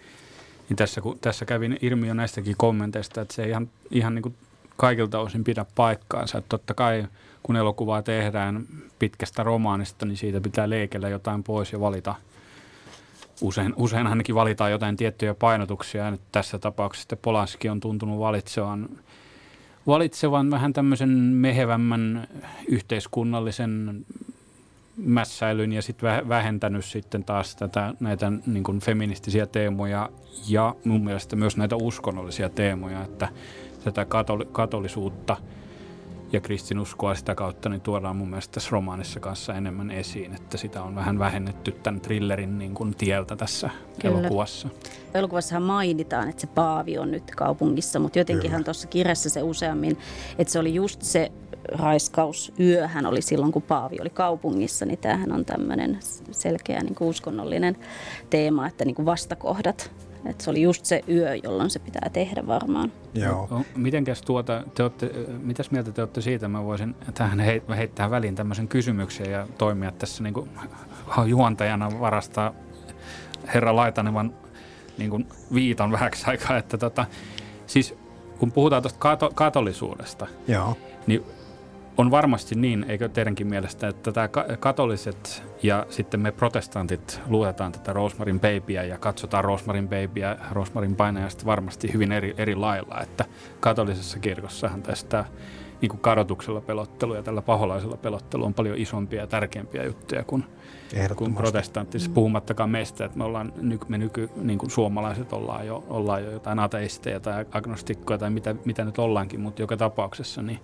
[0.68, 4.22] niin tässä, kun, tässä kävin ilmi jo näistäkin kommenteista, että se ei ihan, ihan niin
[4.22, 4.34] kuin
[4.76, 6.38] kaikilta osin pidä paikkaansa.
[6.38, 7.04] Että totta kai
[7.42, 8.66] kun elokuvaa tehdään
[8.98, 12.14] pitkästä romaanista, niin siitä pitää leikellä jotain pois ja valita.
[13.40, 16.10] Usein, usein ainakin valitaan jotain tiettyjä painotuksia.
[16.10, 18.88] Nyt tässä tapauksessa Polanski on tuntunut valitsevan,
[19.86, 22.28] valitsevan vähän tämmöisen mehevämmän
[22.68, 24.04] yhteiskunnallisen
[24.96, 30.10] mässäilyn ja sitten vähentänyt sitten taas tätä, näitä niin kuin feministisiä teemoja
[30.48, 33.28] ja mun mielestä myös näitä uskonnollisia teemoja, että
[33.84, 35.36] tätä katoli- katolisuutta–
[36.32, 40.82] ja kristinuskoa sitä kautta niin tuodaan mun mielestä tässä romaanissa kanssa enemmän esiin, että sitä
[40.82, 44.18] on vähän vähennetty tämän thrillerin niin kuin tieltä tässä Kyllä.
[44.18, 44.68] elokuvassa.
[45.14, 49.98] Elokuvassahan mainitaan, että se Paavi on nyt kaupungissa, mutta jotenkinhan tuossa kirjassa se useammin,
[50.38, 51.32] että se oli just se
[51.72, 55.98] raiskausyöhän oli silloin, kun Paavi oli kaupungissa, niin tämähän on tämmöinen
[56.30, 57.76] selkeä niin kuin uskonnollinen
[58.30, 59.90] teema, että niin kuin vastakohdat
[60.26, 62.92] et se oli just se yö, jolloin se pitää tehdä varmaan.
[63.14, 63.62] Joo.
[63.76, 65.10] Mitenkäs tuota, te olette,
[65.42, 66.48] mitäs mieltä te olette siitä?
[66.48, 67.40] Mä voisin tähän
[67.76, 70.50] heittää väliin tämmöisen kysymyksen ja toimia tässä niin kuin
[71.26, 72.52] juontajana varastaa
[73.54, 74.34] herra Laitanevan
[74.98, 76.56] niin kuin viiton vähäksi aikaa.
[76.56, 77.06] Että tota,
[77.66, 77.94] siis
[78.38, 80.76] kun puhutaan tuosta kato, katolisuudesta, Joo.
[81.06, 81.24] niin
[82.00, 84.28] on varmasti niin, eikö teidänkin mielestä, että tämä
[84.60, 91.44] katoliset ja sitten me protestantit luetaan tätä Rosemarin Babyä ja katsotaan Rosemarin Babyä, Rosemarin painajasta
[91.44, 93.24] varmasti hyvin eri, eri lailla, että
[93.60, 95.24] katolisessa kirkossahan tästä
[95.80, 100.44] niin kuin kadotuksella pelottelu ja tällä paholaisella pelottelu on paljon isompia ja tärkeämpiä juttuja kuin,
[101.16, 102.10] kuin protestanttisessa.
[102.14, 103.52] Puhumattakaan meistä, että me, ollaan,
[103.88, 108.54] me nyky, niin kuin suomalaiset ollaan jo, ollaan jo jotain ateisteja tai agnostikkoja tai mitä,
[108.64, 110.60] mitä nyt ollaankin, mutta joka tapauksessa niin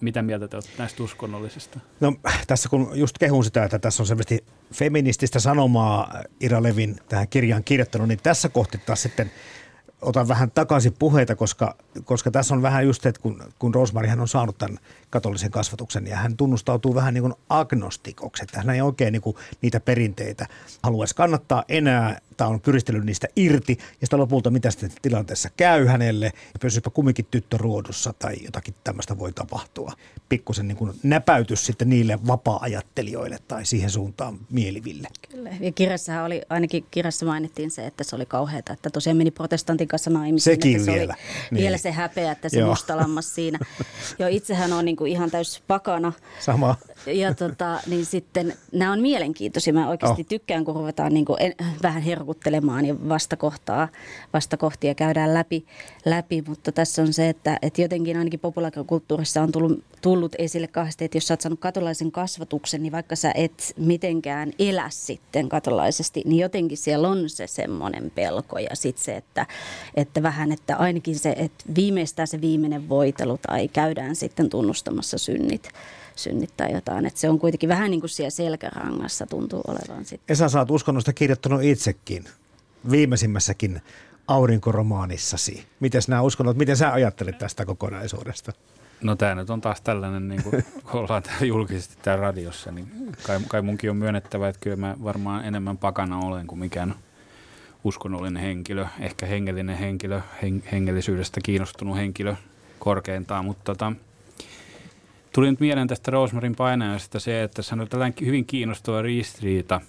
[0.00, 1.80] mitä mieltä te olette näistä uskonnollisista?
[2.00, 2.12] No
[2.46, 7.64] tässä kun just kehun sitä, että tässä on selvästi feminististä sanomaa Ira Levin tähän kirjaan
[7.64, 9.30] kirjoittanut, niin tässä kohti taas sitten
[10.02, 14.28] otan vähän takaisin puheita, koska, koska tässä on vähän just, että kun, kun Rosmarihan on
[14.28, 14.78] saanut tämän
[15.10, 19.36] katolisen kasvatuksen ja hän tunnustautuu vähän niin kuin agnostikoksi, että hän ei oikein niin kuin
[19.62, 20.46] niitä perinteitä
[20.82, 25.86] haluaisi kannattaa enää tai on pyristellyt niistä irti ja sitten lopulta mitä sitten tilanteessa käy
[25.86, 29.92] hänelle ja pysypä kumminkin tyttö ruodussa tai jotakin tämmöistä voi tapahtua.
[30.28, 35.08] Pikkusen niin kuin näpäytys sitten niille vapaa-ajattelijoille tai siihen suuntaan mieliville.
[35.30, 39.30] Kyllä ja kirjassahan oli, ainakin kirjassa mainittiin se, että se oli kauheata, että tosiaan meni
[39.30, 40.54] protestantin kanssa naimisiin.
[40.54, 41.14] Sekin että se vielä.
[41.14, 41.62] Oli niin.
[41.62, 43.58] Vielä se häpeä, että se mustalammas siinä.
[44.18, 46.12] Jo itsehän on niin kuin ihan täys pakana.
[46.40, 46.76] Sama.
[47.06, 49.72] Ja tota, niin sitten nämä on mielenkiintoisia.
[49.72, 50.26] Mä oikeasti oh.
[50.28, 53.88] tykkään, kun ruvetaan niin kuin en, vähän herkuttelemaan ja vastakohtaa,
[54.32, 55.64] vastakohtia käydään läpi,
[56.04, 56.44] läpi.
[56.48, 61.16] Mutta tässä on se, että, että jotenkin ainakin populaarikulttuurissa on tullut, tullut esille kahdesti, että
[61.16, 66.40] jos sä oot saanut katolaisen kasvatuksen, niin vaikka sä et mitenkään elä sitten katolaisesti, niin
[66.40, 69.46] jotenkin siellä on se semmoinen pelko ja sitten se, että,
[69.94, 75.68] että vähän, että ainakin se, että viimeistään se viimeinen voitelu tai käydään sitten tunnustamassa synnit
[76.16, 77.06] synnyttää jotain.
[77.06, 80.32] Että se on kuitenkin vähän niin kuin siellä selkärangassa tuntuu olevan sitten.
[80.34, 82.24] Esa, sä oot uskonnosta kirjoittanut itsekin
[82.90, 83.82] viimeisimmässäkin
[84.28, 85.66] aurinkoromaanisasi.
[85.80, 88.52] Miten nämä uskonnot, miten sä ajattelet tästä kokonaisuudesta?
[89.02, 93.40] No tämä nyt on taas tällainen, niin kuin ollaan täällä julkisesti täällä radiossa, niin kai,
[93.48, 96.94] kai munkin on myönnettävä, että kyllä mä varmaan enemmän pakana olen kuin mikään
[97.84, 102.34] uskonnollinen henkilö, ehkä hengellinen henkilö, hen, hengellisyydestä kiinnostunut henkilö
[102.78, 103.92] korkeintaan, mutta tota,
[105.36, 109.80] Tuli nyt mieleen tästä Rosemarin painajasta se, että se on tällainen hyvin kiinnostava ristiriita,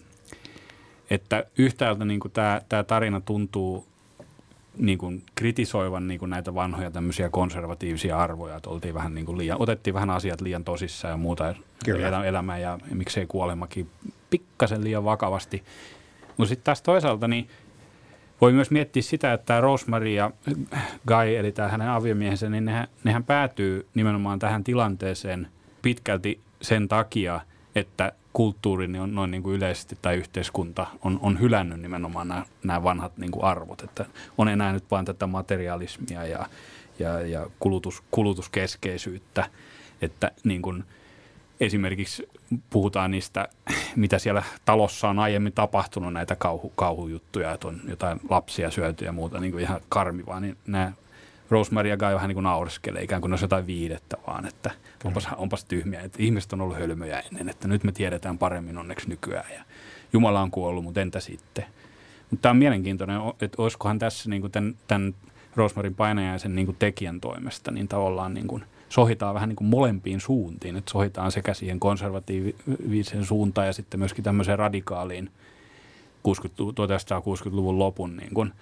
[1.09, 3.87] että yhtäältä niin kuin tämä, tämä tarina tuntuu
[4.77, 9.37] niin kuin kritisoivan niin kuin näitä vanhoja tämmöisiä konservatiivisia arvoja, että oltiin vähän niin kuin
[9.37, 11.55] liian, otettiin vähän asiat liian tosissaan ja muuta
[11.85, 12.25] Kyllä.
[12.25, 13.89] elämää ja, ja miksei kuolemakin
[14.29, 15.63] pikkasen liian vakavasti.
[16.37, 17.49] Mutta sitten taas toisaalta niin
[18.41, 20.31] voi myös miettiä sitä, että Rosemary ja
[21.07, 25.47] Guy, eli tämä hänen aviomiehensä, niin nehän, nehän päätyy nimenomaan tähän tilanteeseen
[25.81, 27.41] pitkälti sen takia,
[27.75, 32.83] että kulttuuri on noin niin kuin yleisesti tai yhteiskunta on, on hylännyt nimenomaan nämä, nämä
[32.83, 34.05] vanhat niin kuin arvot, että
[34.37, 36.45] on enää nyt vain tätä materialismia ja,
[36.99, 39.49] ja, ja kulutus, kulutuskeskeisyyttä,
[40.01, 40.83] että niin kuin–
[41.59, 42.29] esimerkiksi
[42.69, 43.47] puhutaan niistä,
[43.95, 49.11] mitä siellä talossa on aiemmin tapahtunut, näitä kauhu, kauhujuttuja, että on jotain lapsia syöty ja
[49.11, 50.91] muuta niin kuin ihan karmivaa, niin nämä
[51.49, 54.71] Rosemary ja Guy vähän niin kuin naureskelee, ikään kuin ne olisi jotain viidettä vaan, että
[55.03, 59.09] onpas, onpas tyhmiä, että ihmiset on ollut hölmöjä ennen, että nyt me tiedetään paremmin onneksi
[59.09, 59.63] nykyään ja
[60.13, 61.65] Jumala on kuollut, mutta entä sitten?
[62.29, 65.15] Mutta tämä on mielenkiintoinen, että olisikohan tässä niin kuin tämän, tämän
[65.55, 70.19] Rosmarin painajaisen niin kuin tekijän toimesta, niin tavallaan niin kuin sohitaan vähän niin kuin molempiin
[70.19, 75.29] suuntiin, että sohitaan sekä siihen konservatiiviseen suuntaan ja sitten myöskin tämmöiseen radikaaliin
[76.27, 78.53] 1960-luvun lopun niin kuin,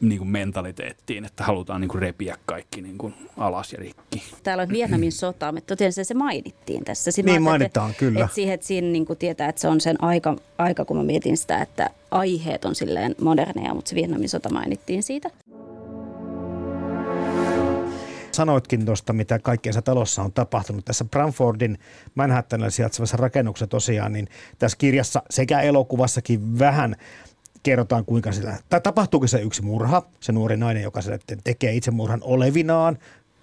[0.00, 4.22] niin kuin mentaliteettiin, että halutaan niin kuin repiä kaikki niin kuin alas ja rikki.
[4.42, 7.10] Täällä on Vietnamin sota, mutta tosiaan se mainittiin tässä.
[7.10, 8.24] Sitten niin mainitaan, että, kyllä.
[8.24, 11.02] Että siihen, että siinä niin kuin tietää, että se on sen aika, aika, kun mä
[11.02, 15.30] mietin sitä, että aiheet on silleen moderneja, mutta se Vietnamin sota mainittiin siitä
[18.36, 20.84] sanoitkin tuosta, mitä kaikkea talossa on tapahtunut.
[20.84, 21.78] Tässä Bramfordin
[22.14, 26.96] Manhattanilla sijaitsevassa rakennuksessa tosiaan, niin tässä kirjassa sekä elokuvassakin vähän
[27.62, 32.20] kerrotaan, kuinka sillä, tai tapahtuuko se yksi murha, se nuori nainen, joka se tekee itsemurhan
[32.22, 32.98] olevinaan,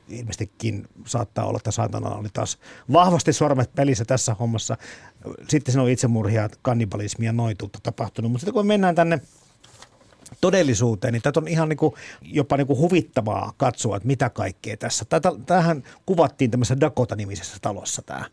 [0.09, 2.57] ilmeisestikin saattaa olla, että saatana oli taas
[2.93, 4.77] vahvasti sormet pelissä tässä hommassa.
[5.49, 8.31] Sitten siinä on itsemurhia, kannibalismia, noituutta tapahtunut.
[8.31, 9.21] Mutta sitten kun mennään tänne
[10.43, 14.77] todellisuuteen, niin tätä on ihan niin kuin, jopa niin kuin huvittavaa katsoa, että mitä kaikkea
[14.77, 15.05] tässä.
[15.45, 18.25] Tähän kuvattiin tämmöisessä Dakota-nimisessä talossa tämä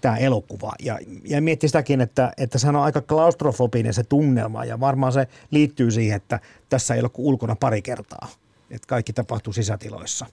[0.00, 0.72] tämä elokuva.
[0.82, 5.28] Ja, ja mietti sitäkin, että, että se on aika klaustrofobinen se tunnelma ja varmaan se
[5.50, 8.28] liittyy siihen, että tässä ei ole ulkona pari kertaa.
[8.70, 10.26] Että kaikki tapahtuu sisätiloissa.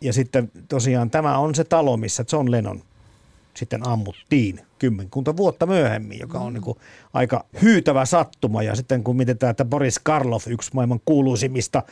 [0.00, 2.82] Ja sitten tosiaan tämä on se talo, missä John Lennon
[3.60, 6.78] sitten ammuttiin kymmenkunta vuotta myöhemmin, joka on niin kuin
[7.12, 8.62] aika hyytävä sattuma.
[8.62, 11.82] Ja sitten kun mietitään, että Boris Karloff, yksi maailman kuuluisimmista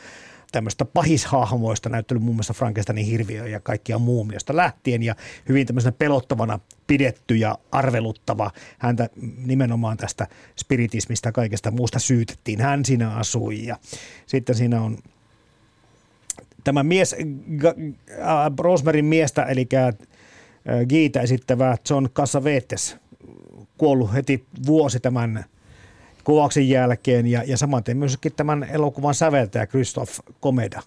[0.51, 5.15] tämmöistä pahishahmoista, näyttely muun muassa Frankensteinin hirviö ja kaikkia muumiosta lähtien ja
[5.49, 8.51] hyvin tämmöisenä pelottavana pidetty ja arveluttava.
[8.79, 9.09] Häntä
[9.45, 12.61] nimenomaan tästä spiritismistä ja kaikesta muusta syytettiin.
[12.61, 13.77] Hän siinä asui ja
[14.25, 14.97] sitten siinä on
[16.63, 17.15] tämä mies,
[17.63, 19.67] äh, Rosemaryn miestä, eli
[20.89, 22.97] Giita esittävä John Cassavetes
[23.77, 25.45] kuollut heti vuosi tämän
[26.23, 30.81] kuvauksen jälkeen ja, ja samaten myöskin tämän elokuvan säveltäjä Christoph Komeda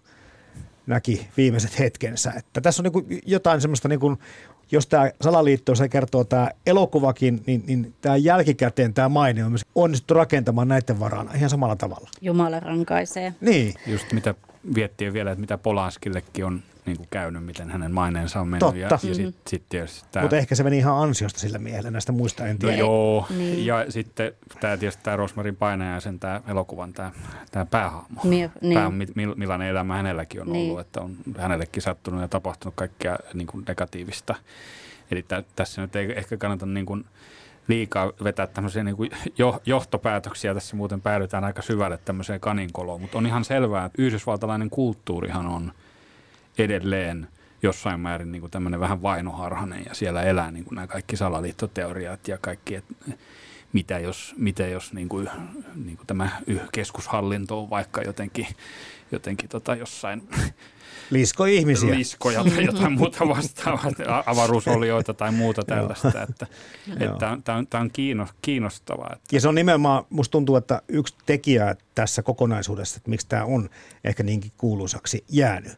[0.87, 2.32] näki viimeiset hetkensä.
[2.37, 4.18] Että tässä on niin jotain semmoista, niin kuin,
[4.72, 9.66] jos tämä salaliitto se kertoo tämä elokuvakin, niin, niin tämä jälkikäteen tämä maine on myös
[9.74, 12.11] onnistuttu rakentamaan näiden varaan ihan samalla tavalla.
[12.20, 13.35] Jumala rankaisee.
[13.40, 13.74] Niin.
[13.87, 14.35] Just mitä
[14.75, 18.61] viettiin vielä, että mitä Polanskillekin on niin kuin käynyt, miten hänen maineensa on mennyt.
[18.61, 18.79] Totta.
[18.79, 19.14] Ja, ja mm-hmm.
[19.14, 20.22] sit, sit tietysti tämä...
[20.22, 22.72] Mutta ehkä se meni ihan ansiosta sillä miehellä, näistä muista en tiedä.
[22.77, 23.66] No joo, niin.
[23.66, 27.11] ja sitten tämä tietysti tämä Rosmarin painaja ja sen tämä elokuvan tämä,
[27.51, 28.20] tämä päähahmo.
[28.25, 28.75] Mie, niin.
[28.75, 28.90] Pää,
[29.37, 30.70] millainen elämä hänelläkin on niin.
[30.70, 34.35] ollut, että on hänellekin sattunut ja tapahtunut kaikkea niin kuin negatiivista.
[35.11, 37.05] Eli tä, tässä nyt ei ehkä kannata niin kuin,
[37.68, 38.96] liikaa vetää tämmöisiä niin
[39.38, 40.55] jo, johtopäätöksiä.
[40.55, 45.72] Tässä muuten päädytään aika syvälle tämmöiseen kaninkoloon, mutta on ihan selvää, että yhdysvaltalainen kulttuurihan on
[46.59, 47.29] edelleen
[47.62, 52.29] jossain määrin niin kuin tämmöinen vähän vainoharhainen ja siellä elää niin kuin nämä kaikki salaliittoteoriat
[52.29, 52.94] ja kaikki, että
[53.72, 55.31] mitä jos, mitä jos niin kuin,
[55.85, 56.29] niin kuin tämä
[56.72, 58.46] keskushallinto on vaikka jotenkin,
[59.12, 60.29] jotenkin tota jossain
[61.10, 61.94] Lisko ihmisiä.
[61.94, 66.22] Liskoja tai jotain muuta vastaavaa, avaruusolioita tai muuta tällaista.
[66.28, 66.46] että,
[67.00, 69.10] että tämä on, on kiinnostavaa.
[69.12, 69.36] Että.
[69.36, 73.70] Ja se on nimenomaan, musta tuntuu, että yksi tekijä tässä kokonaisuudessa, että miksi tämä on
[74.04, 75.72] ehkä niinkin kuuluisaksi jäänyt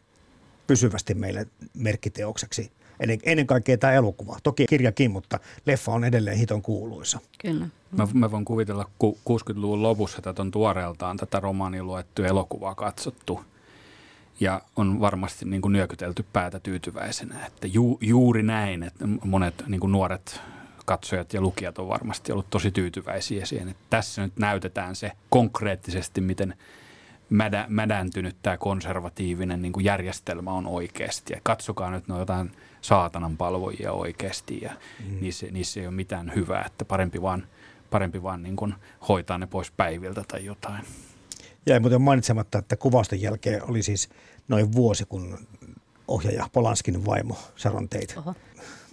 [0.67, 2.71] pysyvästi meille merkkiteokseksi.
[2.99, 4.37] Ennen, ennen kaikkea tämä elokuva.
[4.43, 7.19] Toki kirjakin, mutta leffa on edelleen hiton kuuluisa.
[7.37, 7.67] Kyllä.
[7.91, 13.41] Mä, mä voin kuvitella, kun 60-luvun lopussa tätä on tuoreeltaan tätä romaania luettu elokuvaa katsottu–
[14.39, 19.79] ja on varmasti niin kuin nyökytelty päätä tyytyväisenä, että ju, juuri näin, että monet niin
[19.79, 20.41] kuin nuoret
[20.85, 26.21] katsojat ja lukijat on varmasti ollut tosi tyytyväisiä siihen, että tässä nyt näytetään se konkreettisesti,
[26.21, 26.53] miten
[27.29, 31.33] mädä, mädäntynyt tämä konservatiivinen niin kuin järjestelmä on oikeasti.
[31.33, 34.71] Ja katsokaa nyt noita jotain saatanan palvojia oikeasti ja
[35.09, 35.17] mm.
[35.21, 37.47] niissä, niissä ei ole mitään hyvää, että parempi vaan,
[37.89, 38.73] parempi vaan niin kuin
[39.07, 40.85] hoitaa ne pois päiviltä tai jotain.
[41.65, 44.09] Jäi muuten mainitsematta, että kuvausten jälkeen oli siis
[44.47, 45.37] noin vuosi, kun
[46.07, 48.15] ohjaaja Polanskin vaimo Sharon Tate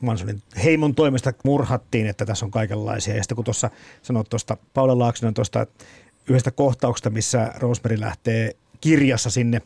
[0.01, 3.17] Mansonin heimon toimesta murhattiin, että tässä on kaikenlaisia.
[3.17, 3.71] Ja sitten kun tuossa
[4.03, 5.67] sanoit tuosta Paula Laaksonen tuosta
[6.29, 9.63] yhdestä kohtauksesta, missä Rosemary lähtee kirjassa sinne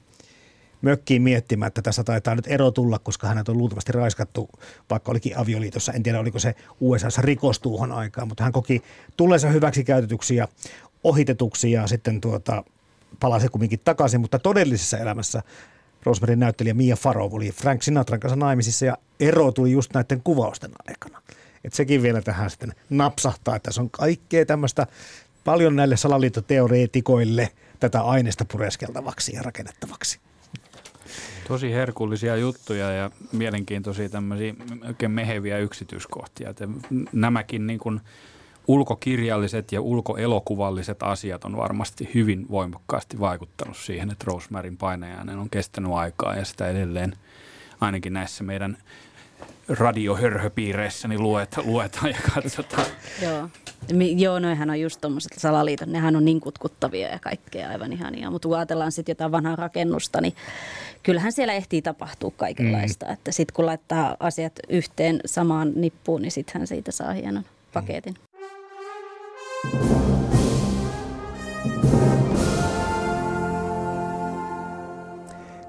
[0.82, 4.48] mökkiin miettimään, että tässä taitaa nyt ero tulla, koska hänet on luultavasti raiskattu,
[4.90, 5.92] vaikka olikin avioliitossa.
[5.92, 8.82] En tiedä, oliko se USAssa rikos tuohon aikaan, mutta hän koki
[9.16, 10.48] tulleensa hyväksi käytetyksi ja
[11.04, 12.64] ohitetuksi ja sitten tuota,
[13.20, 15.42] palasi kumminkin takaisin, mutta todellisessa elämässä
[16.04, 20.70] Rosemaryn näyttelijä Mia Farrow oli Frank Sinatran kanssa naimisissa ja ero tuli just näiden kuvausten
[20.88, 21.22] aikana.
[21.64, 24.86] Et sekin vielä tähän sitten napsahtaa, että se on kaikkea tämmöistä
[25.44, 30.18] paljon näille salaliittoteoreetikoille tätä aineesta pureskeltavaksi ja rakennettavaksi.
[31.48, 34.54] Tosi herkullisia juttuja ja mielenkiintoisia tämmöisiä
[34.88, 36.50] oikein meheviä yksityiskohtia.
[36.50, 36.68] Että
[37.12, 38.00] nämäkin niin kuin
[38.68, 45.92] ulkokirjalliset ja ulkoelokuvalliset asiat on varmasti hyvin voimakkaasti vaikuttanut siihen, että Rosemaryn painajainen on kestänyt
[45.92, 47.12] aikaa ja sitä edelleen
[47.80, 48.76] ainakin näissä meidän
[49.68, 52.86] radiohörhöpiireissä niin luet, luetaan ja katsotaan.
[53.22, 53.48] Joo.
[54.16, 58.30] Joo, noihän on just tuommoiset salaliitot, nehän on niin kutkuttavia ja kaikkea aivan ihania.
[58.30, 60.34] Mutta kun ajatellaan sitten jotain vanhaa rakennusta, niin
[61.02, 63.06] kyllähän siellä ehtii tapahtua kaikenlaista.
[63.06, 63.12] Mm.
[63.12, 68.14] Että sitten kun laittaa asiat yhteen samaan nippuun, niin sittenhän siitä saa hienon paketin.
[68.14, 68.25] Mm.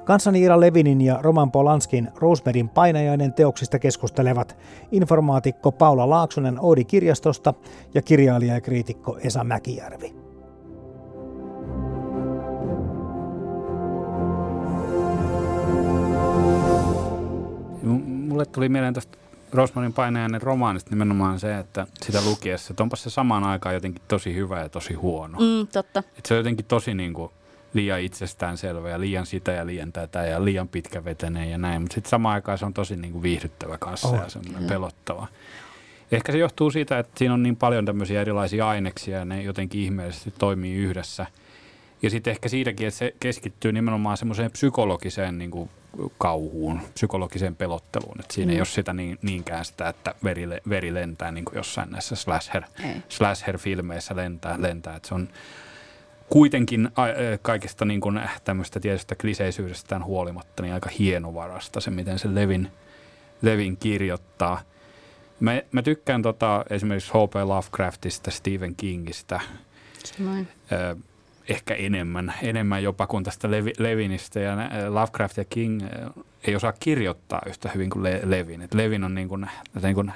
[0.08, 4.58] Kanssani Ira Levinin ja Roman Polanskin Rosemerin painajainen teoksista keskustelevat
[4.92, 7.54] informaatikko Paula Laaksonen Oodi kirjastosta
[7.94, 10.16] ja kirjailija ja kriitikko Esa Mäkijärvi.
[18.28, 19.18] Mulle tuli mieleen tuosta
[19.54, 24.36] Rosmanin painajainen romaanista nimenomaan se, että sitä lukiessa, että onpa se samaan aikaan jotenkin tosi
[24.36, 25.40] hyvä ja tosi huono.
[25.40, 26.00] Mm, totta.
[26.00, 27.32] Että se on jotenkin tosi niin kuin,
[27.74, 31.82] liian itsestäänselvä ja liian sitä ja liian tätä ja liian pitkäveteneen ja näin.
[31.82, 35.28] Mutta sitten samaan aikaan se on tosi niin kuin viihdyttävä kanssa oh, ja semmoinen pelottava.
[36.12, 39.82] Ehkä se johtuu siitä, että siinä on niin paljon tämmöisiä erilaisia aineksia ja ne jotenkin
[39.82, 41.26] ihmeellisesti toimii yhdessä.
[42.02, 45.70] Ja sitten ehkä siitäkin, että se keskittyy nimenomaan semmoiseen psykologiseen niin kuin
[46.18, 48.20] kauhuun, psykologiseen pelotteluun.
[48.20, 48.54] Että siinä mm.
[48.54, 52.64] ei ole sitä niin, niinkään sitä, että veri, veri lentää niin kuin jossain näissä slasher,
[53.10, 54.56] slasher-filmeissä lentää.
[54.62, 54.96] lentää.
[54.96, 55.30] Että se on
[56.30, 56.90] kuitenkin
[57.42, 62.72] kaikista niin kuin tämmöistä tietystä kliseisyydestään huolimatta niin aika hienovarasta se, miten se Levin,
[63.42, 64.62] Levin kirjoittaa.
[65.40, 67.36] Mä, mä tykkään tota, esimerkiksi H.P.
[67.36, 69.40] Lovecraftista, Stephen Kingistä.
[70.04, 70.48] Samoin.
[71.48, 74.40] Ehkä enemmän, enemmän jopa kuin tästä Levi, Levinistä.
[74.40, 74.58] Ja
[74.90, 75.82] Lovecraft ja King
[76.44, 78.62] ei osaa kirjoittaa yhtä hyvin kuin Le, Levin.
[78.62, 79.50] Et Levin on niin kuin,
[79.82, 80.12] niin kuin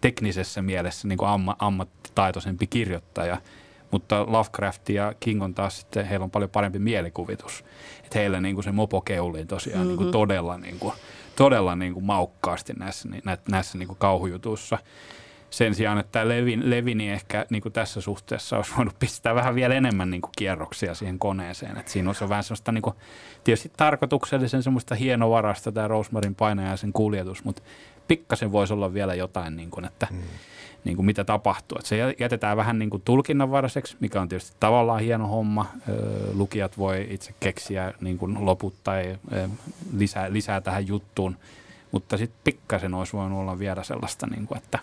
[0.00, 3.38] teknisessä mielessä niin kuin amma, ammattitaitoisempi kirjoittaja–
[3.92, 7.64] mutta Lovecraft ja King on taas sitten, heillä on paljon parempi mielikuvitus.
[8.04, 9.88] Että heillä niin kuin se mopo keuliin tosiaan mm-hmm.
[9.88, 10.94] niin kuin todella, niin kuin,
[11.36, 13.08] todella niin kuin maukkaasti näissä,
[13.50, 14.78] näissä niin kuin kauhujutuissa.
[15.52, 19.74] Sen sijaan, että Levin, Levini ehkä niin kuin tässä suhteessa olisi voinut pistää vähän vielä
[19.74, 21.78] enemmän niin kuin kierroksia siihen koneeseen.
[21.78, 22.96] Että siinä olisi vähän sellaista niin kuin,
[23.44, 27.62] tietysti tarkoituksellisen semmoista hienovarasta tämä Rosemarin painajaisen kuljetus, mutta
[28.08, 30.18] pikkasen voisi olla vielä jotain, niin kuin, että mm
[30.84, 31.78] niin kuin mitä tapahtuu.
[31.78, 35.66] Että se jätetään vähän niin kuin tulkinnanvaraiseksi, mikä on tietysti tavallaan hieno homma.
[36.34, 39.18] Lukijat voi itse keksiä niin kuin loput tai
[39.96, 41.36] lisää, lisää tähän juttuun,
[41.92, 44.78] mutta sitten pikkasen olisi voinut olla vielä sellaista, niin kuin, että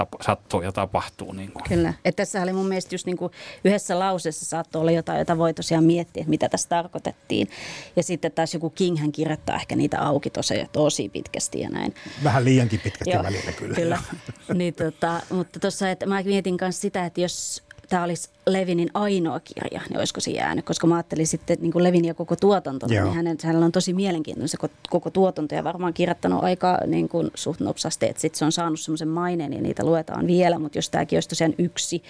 [0.00, 1.32] tap- sattuu ja tapahtuu.
[1.32, 1.62] Niin kuin.
[1.68, 1.94] Kyllä.
[2.04, 3.32] Että tässä oli mun mielestä just niin kuin
[3.64, 7.48] yhdessä lauseessa saattoi olla jotain, jota voi tosiaan miettiä, että mitä tässä tarkoitettiin.
[7.96, 11.94] Ja sitten taas joku King hän kirjoittaa ehkä niitä auki tosi, tosi pitkästi ja näin.
[12.24, 13.74] Vähän liiankin pitkästi Joo, välillä kyllä.
[13.74, 13.98] kyllä.
[14.54, 19.40] niin, tota, mutta tuossa, että mä mietin myös sitä, että jos tämä olisi Levinin ainoa
[19.40, 20.64] kirja, niin olisiko se jäänyt?
[20.64, 23.92] Koska mä ajattelin sitten niin kuin Levin ja koko tuotanto, niin hänen, hänellä on tosi
[23.92, 24.58] mielenkiintoinen se
[24.90, 28.80] koko tuotanto ja varmaan kirjoittanut aika niin kuin suht nopsasti, että sitten se on saanut
[28.80, 32.02] semmoisen maineen ja niitä luetaan vielä, mutta jos tämäkin olisi tosiaan yksi,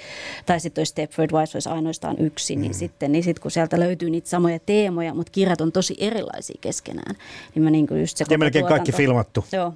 [0.47, 2.79] tai sitten olisi Stepford Wives olisi ainoastaan yksi, niin mm.
[2.79, 7.17] sitten niin sit, kun sieltä löytyy niitä samoja teemoja, mutta kirjat on tosi erilaisia keskenään,
[7.55, 9.45] niin mä niin kuin just se Ja melkein tuotanto, kaikki filmattu.
[9.53, 9.75] Joo.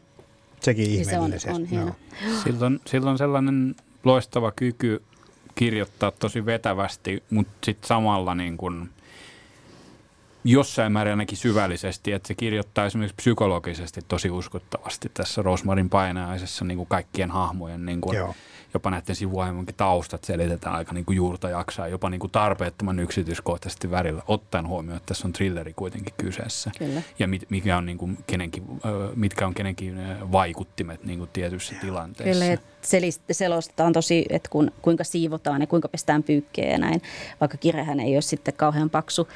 [0.61, 1.41] Sekin ihmeellinen.
[1.41, 1.93] Se on, on hieno.
[2.45, 5.03] Silloin, silloin sellainen loistava kyky
[5.57, 8.89] kirjoittaa tosi vetävästi, mutta sitten samalla niin kun
[10.45, 16.77] jossain määrin ainakin syvällisesti, että se kirjoittaa esimerkiksi psykologisesti tosi uskottavasti tässä Rosmarin painajaisessa niin
[16.77, 18.19] kuin kaikkien hahmojen niin kuin,
[18.75, 23.91] jopa näiden sivuaimonkin taustat selitetään aika niin kuin juurta jaksaa, jopa niin kuin tarpeettoman yksityiskohtaisesti
[23.91, 26.71] värillä, ottaen huomioon, että tässä on thrilleri kuitenkin kyseessä.
[26.79, 27.03] Kyllä.
[27.19, 28.65] Ja mit, mikä on niin kuin kenenkin,
[29.15, 29.99] mitkä on kenenkin
[30.33, 32.45] vaikuttimet niin kuin tietyissä tilanteissa.
[32.45, 32.63] Kyllä,
[33.31, 37.03] selostetaan tosi, että kun, kuinka siivotaan ja kuinka pestään pyykkiä ja näin,
[37.41, 39.29] vaikka kirjahan ei ole sitten kauhean paksu.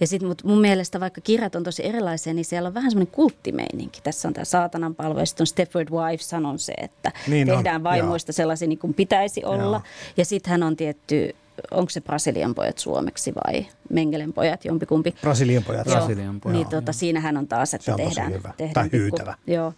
[0.00, 4.00] Ja sitten mun mielestä vaikka kirjat on tosi erilaisia, niin siellä on vähän semmoinen kulttimeininki.
[4.02, 7.76] Tässä on tämä saatanan palvelu ja sitten on Stepford Wife sanon se, että niin tehdään
[7.76, 8.34] on, vaimoista joo.
[8.34, 9.76] sellaisia niin kuin pitäisi olla.
[9.76, 9.82] Joo.
[10.16, 11.36] Ja sittenhän on tietty
[11.70, 15.14] onko se Brasilian pojat suomeksi vai Mengelen pojat, jompikumpi.
[15.20, 15.86] Brasilian pojat.
[15.86, 16.56] Joo, Brasilian pojat.
[16.56, 18.54] Niin tuota, siinähän on taas, että se on tehdään, hyvä.
[18.56, 19.34] tehdään tai hyytävä.
[19.36, 19.72] Pikku, joo,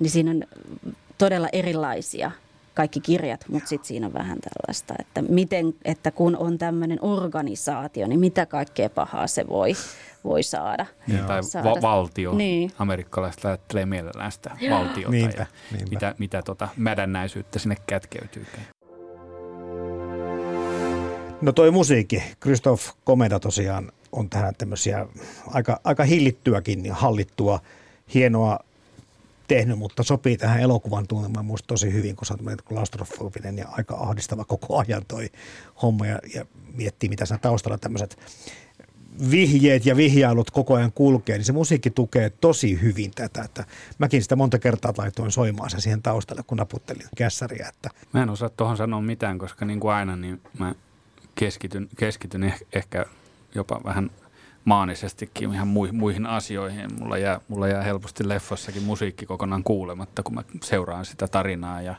[0.00, 0.44] niin siinä on
[1.18, 2.30] todella erilaisia
[2.74, 8.06] kaikki kirjat, mutta sitten siinä on vähän tällaista, että, miten, että kun on tämmöinen organisaatio,
[8.06, 9.72] niin mitä kaikkea pahaa se voi,
[10.24, 10.86] voi saada.
[11.06, 11.70] Niin, tai saada.
[11.70, 12.34] Va- valtio.
[12.34, 12.72] Niin.
[12.78, 15.90] Amerikkalaiset ajattelee mielellään sitä valtiota niinpä, ja niinpä.
[15.90, 18.46] mitä, mitä tota mädännäisyyttä sinne kätkeytyy.
[21.40, 25.06] No toi musiikki, Christoph Komeda tosiaan on tähän tämmöisiä
[25.46, 27.60] aika, aika hillittyäkin ja hallittua,
[28.14, 28.58] hienoa
[29.48, 33.96] tehnyt, mutta sopii tähän elokuvan tunnelmaan musta tosi hyvin, kun sä oot klaustrofobinen ja aika
[33.96, 35.30] ahdistava koko ajan toi
[35.82, 38.18] homma ja, ja miettii, mitä siinä taustalla tämmöiset
[39.30, 43.42] vihjeet ja vihjailut koko ajan kulkee, niin se musiikki tukee tosi hyvin tätä.
[43.42, 43.64] Että
[43.98, 47.68] mäkin sitä monta kertaa laitoin soimaan sen siihen taustalle, kun naputtelin kässäriä.
[47.68, 47.90] Että.
[48.12, 50.74] Mä en osaa tuohon sanoa mitään, koska niin kuin aina niin mä
[51.34, 53.06] keskityn, keskityn ehkä
[53.54, 54.10] jopa vähän
[54.64, 56.90] maanisestikin ihan muihin, muihin asioihin.
[56.98, 61.94] Mulla jää, mulla jää helposti leffossakin musiikki kokonaan kuulematta, kun mä seuraan sitä tarinaa ja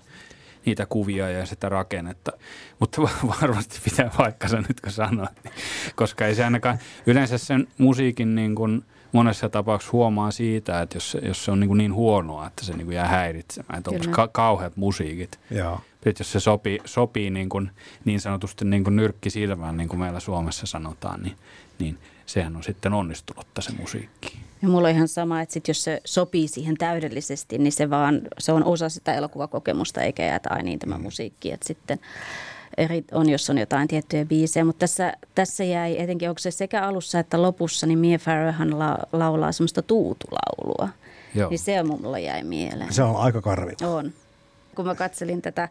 [0.66, 2.32] niitä kuvia ja sitä rakennetta.
[2.80, 3.02] Mutta
[3.42, 5.52] varmasti pitää paikkansa nyt kun sanoit,
[5.96, 11.18] koska ei se ainakaan, yleensä sen musiikin niin kuin monessa tapauksessa huomaa siitä, että jos,
[11.22, 14.06] jos se on niin, kuin niin huonoa, että se niin kuin jää häiritsemään, että onko
[14.12, 15.40] ka- kauheat musiikit.
[15.52, 15.82] Joo.
[15.94, 17.72] Sitten jos se sopii, sopii niin, kuin,
[18.06, 21.38] niin sanotusti niin kuin nyrkki silmään, niin kuin meillä Suomessa sanotaan, niin,
[21.80, 24.40] niin sehän on sitten onnistunutta se musiikki.
[24.62, 28.22] Ja mulla on ihan sama, että sit jos se sopii siihen täydellisesti, niin se vaan
[28.40, 31.04] se on osa sitä elokuvakokemusta, eikä jäätä aina niin tämä mm.
[31.04, 31.52] musiikki.
[31.52, 32.00] Että sitten
[32.78, 36.84] eri, on, jos on jotain tiettyjä biisejä, mutta tässä, tässä jäi etenkin, onko se sekä
[36.84, 40.90] alussa että lopussa, niin Mia Farrowhan la, laulaa semmoista tuutulaulua.
[41.36, 41.50] Joo.
[41.50, 42.94] Niin se mulla jäi mieleen.
[42.94, 43.74] Se on aika karvi.
[43.84, 44.14] On
[44.76, 45.70] kun mä katselin tätä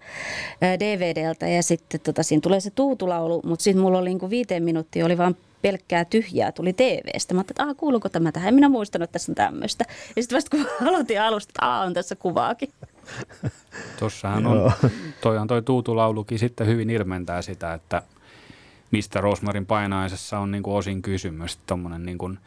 [0.61, 4.63] DVDltä ja sitten tota, siinä tulee se tuutulaulu, mutta sitten mulla oli niin kuin viiteen
[4.63, 7.35] minuuttia, oli vaan pelkkää tyhjää tuli TV-stä.
[7.35, 8.49] Mä ajattelin, että kuuluuko tämä tähän?
[8.49, 9.85] En minä muistanut, että tässä on tämmöistä.
[10.17, 12.69] Ja sitten vasta kun aloitin alusta, että on tässä kuvaakin.
[13.99, 14.73] Tuossahan on,
[15.21, 18.03] toihan toi tuutulaulukin sitten hyvin ilmentää sitä, että
[18.91, 21.59] mistä Rosmarin painaisessa on niin kuin osin kysymys.
[21.67, 22.39] Tuommoinen niin kuin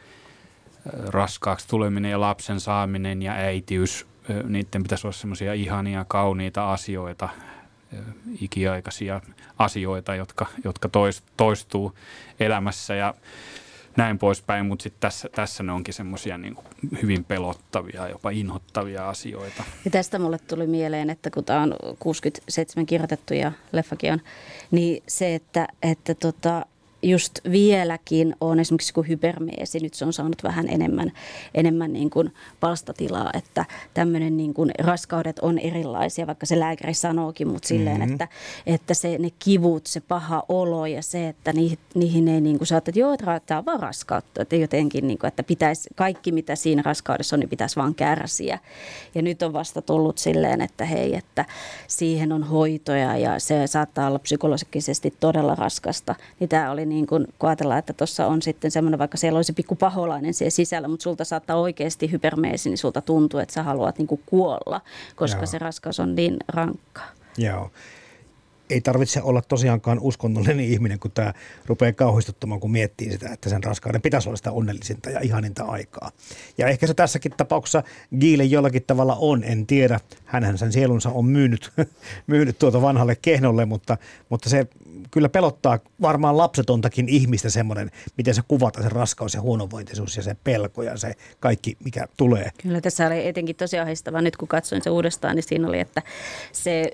[1.07, 4.05] raskaaksi tuleminen ja lapsen saaminen ja äitiys,
[4.47, 7.29] niiden pitäisi olla semmoisia ihania, kauniita asioita,
[8.41, 9.21] ikiaikaisia
[9.59, 10.89] asioita, jotka, jotka
[11.37, 11.93] toistuu
[12.39, 13.13] elämässä ja
[13.97, 16.57] näin poispäin, mutta sitten tässä, tässä ne onkin semmoisia niin
[17.01, 19.63] hyvin pelottavia, jopa inhottavia asioita.
[19.85, 24.21] Ja tästä mulle tuli mieleen, että kun tämä on 67 kirjoitettu ja leffakin on,
[24.71, 26.65] niin se, että, että tota,
[27.09, 31.11] just vieläkin on esimerkiksi kun hypermeesi, nyt se on saanut vähän enemmän,
[31.53, 37.47] enemmän niin kuin palstatilaa, että tämmöinen niin kuin raskaudet on erilaisia, vaikka se lääkäri sanookin,
[37.47, 38.11] mutta silleen, mm-hmm.
[38.11, 38.27] että,
[38.65, 42.67] että se, ne kivut, se paha olo ja se, että niihin, niihin ei niin kuin
[42.67, 46.55] saa, että joo, tämä on vaan raskautta, että jotenkin, niin kuin, että pitäisi, kaikki mitä
[46.55, 48.59] siinä raskaudessa on, niin pitäisi vaan kärsiä.
[49.15, 51.45] Ja nyt on vasta tullut silleen, että hei, että
[51.87, 57.27] siihen on hoitoja ja se saattaa olla psykologisesti todella raskasta, niin tämä oli niin kuin,
[57.39, 61.03] kun ajatellaan, että tuossa on sitten semmoinen, vaikka siellä olisi pikku paholainen siellä sisällä, mutta
[61.03, 64.81] sulta saattaa oikeasti hypermeesi, niin sulta tuntuu, että sä haluat niin kuolla,
[65.15, 65.45] koska Joo.
[65.45, 67.07] se raskaus on niin rankkaa.
[67.37, 67.71] Joo
[68.69, 71.33] ei tarvitse olla tosiaankaan uskonnollinen ihminen, kun tämä
[71.65, 76.11] rupeaa kauhistuttamaan, kun miettii sitä, että sen raskauden pitäisi olla sitä onnellisinta ja ihaninta aikaa.
[76.57, 77.83] Ja ehkä se tässäkin tapauksessa
[78.19, 79.99] Giile jollakin tavalla on, en tiedä.
[80.25, 81.71] Hänhän sen sielunsa on myynyt,
[82.27, 83.97] myynyt tuota vanhalle kehnolle, mutta,
[84.29, 84.67] mutta se
[85.11, 90.35] kyllä pelottaa varmaan lapsetontakin ihmistä semmoinen, miten se kuvata se raskaus ja huonovointisuus ja se
[90.43, 92.51] pelko ja se kaikki, mikä tulee.
[92.61, 94.21] Kyllä tässä oli etenkin tosi ahdistavaa.
[94.21, 96.01] Nyt kun katsoin se uudestaan, niin siinä oli, että
[96.51, 96.91] se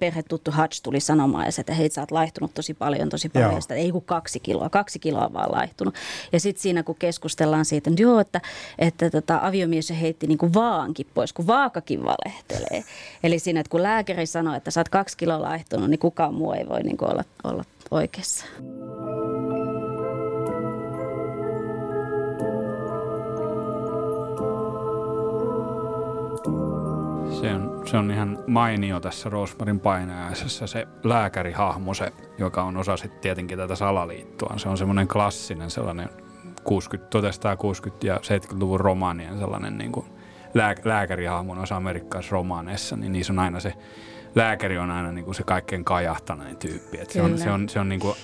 [0.00, 3.50] perhetuttu Hutch tuli sanomaan, että hei sä oot laihtunut tosi paljon, tosi paljon.
[3.50, 3.60] Joo.
[3.60, 5.94] Sitä, ei kun kaksi kiloa, kaksi kiloa vaan laihtunut.
[6.32, 8.40] Ja sitten siinä kun keskustellaan siitä, että joo, että,
[8.78, 12.84] että tota, aviomies heitti niin kuin vaankin pois, kun vaakakin valehtelee.
[13.22, 16.52] Eli siinä, että kun lääkäri sanoo, että sä oot kaksi kiloa laihtunut, niin kukaan muu
[16.52, 18.46] ei voi niin kuin olla, olla oikeassa.
[27.40, 32.96] Se on, se on ihan mainio tässä Rosmarin painajaisessa se lääkärihahmo, se, joka on osa
[32.96, 34.58] sitten tietenkin tätä salaliittoa.
[34.58, 36.08] Se on semmoinen klassinen sellainen
[36.64, 40.06] 60, 1960- ja 70-luvun romaanien sellainen niin kuin
[40.54, 43.74] lää, lääkärihahmo noissa amerikkalaisissa romaaneissa, niin niissä on aina se
[44.34, 46.98] lääkäri on aina niin kuin se kaikkein kajahtanein tyyppi.
[47.00, 48.14] Et se on, se on, se on niin kuin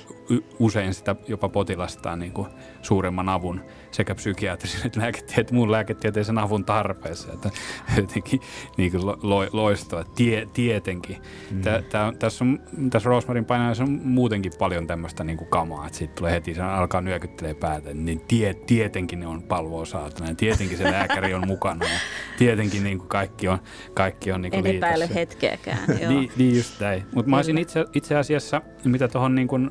[0.58, 2.48] usein sitä jopa potilastaan niin kuin
[2.82, 7.32] suuremman avun sekä psykiatrisen että lääketiete, muun lääketieteellisen avun tarpeessa.
[7.32, 7.50] Että
[7.96, 8.40] jotenkin
[8.76, 10.04] niin kuin lo, loistaa.
[10.04, 11.16] Tie, tietenkin.
[11.50, 11.62] Mm.
[11.62, 15.98] Tää, tää, tässä, on, tässä Rosmarin painajassa on muutenkin paljon tämmöistä niin kuin kamaa, että
[15.98, 20.34] siitä tulee heti, se alkaa nyökyttelee päätä, niin tie, tietenkin ne on palvoa saatana.
[20.34, 21.98] Tietenkin se lääkäri on mukana ja
[22.38, 23.58] tietenkin niin kuin kaikki on,
[23.94, 25.78] kaikki on niin kuin En epäile hetkeäkään.
[26.08, 27.06] Niin, niin just näin.
[27.14, 29.70] Mutta mä olisin itse, itse asiassa, mitä tuohon niin kuin,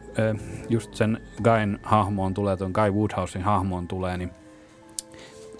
[0.70, 4.32] just sen Guyn hahmoon tulee, tuon Guy Woodhousein hahmoon tulee, niin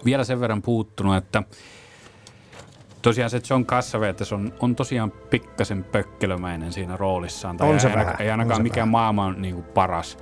[0.06, 1.44] vielä sen verran puuttunut, että
[3.02, 7.58] tosiaan se John Cassavetes on, on tosiaan pikkasen pökkelömäinen siinä roolissaan.
[7.58, 10.18] Tai on se ei, vähän, ei ainakaan mikään maailman niin kuin paras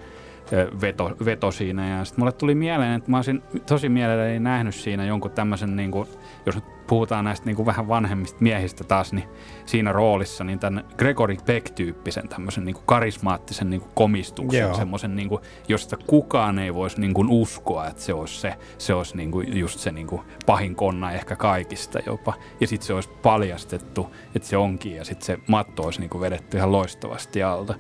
[0.82, 1.98] veto, veto siinä.
[1.98, 5.92] Ja sitten mulle tuli mieleen, että mä olisin tosi mielelläni nähnyt siinä jonkun tämmöisen, niin
[5.92, 6.08] kuin,
[6.46, 9.30] jos nyt puhutaan näistä niin kuin vähän vanhemmista miehistä taas, niin
[9.66, 15.30] siinä roolissa niin tämän Gregory Peck-tyyppisen tämmöisen niin kuin karismaattisen niin kuin komistuksen, semmoisen, niin
[15.30, 19.32] kuin, josta kukaan ei voisi niin kuin uskoa, että se olisi, se, se olisi niin
[19.32, 22.34] kuin just se niin kuin pahin konna ehkä kaikista jopa.
[22.62, 26.22] Ja sitten se olisi paljastettu, että se onkin, ja sitten se matto olisi niin kuin
[26.22, 27.76] vedetty ihan loistavasti alta.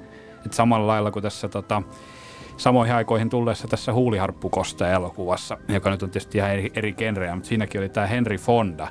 [0.45, 1.81] Et samalla lailla kuin tässä tota,
[2.57, 7.49] samoihin aikoihin tulleessa tässä Huuliharppukosta elokuvassa, joka nyt on tietysti ihan eri, eri genrejä, mutta
[7.49, 8.87] siinäkin oli tämä Henry Fonda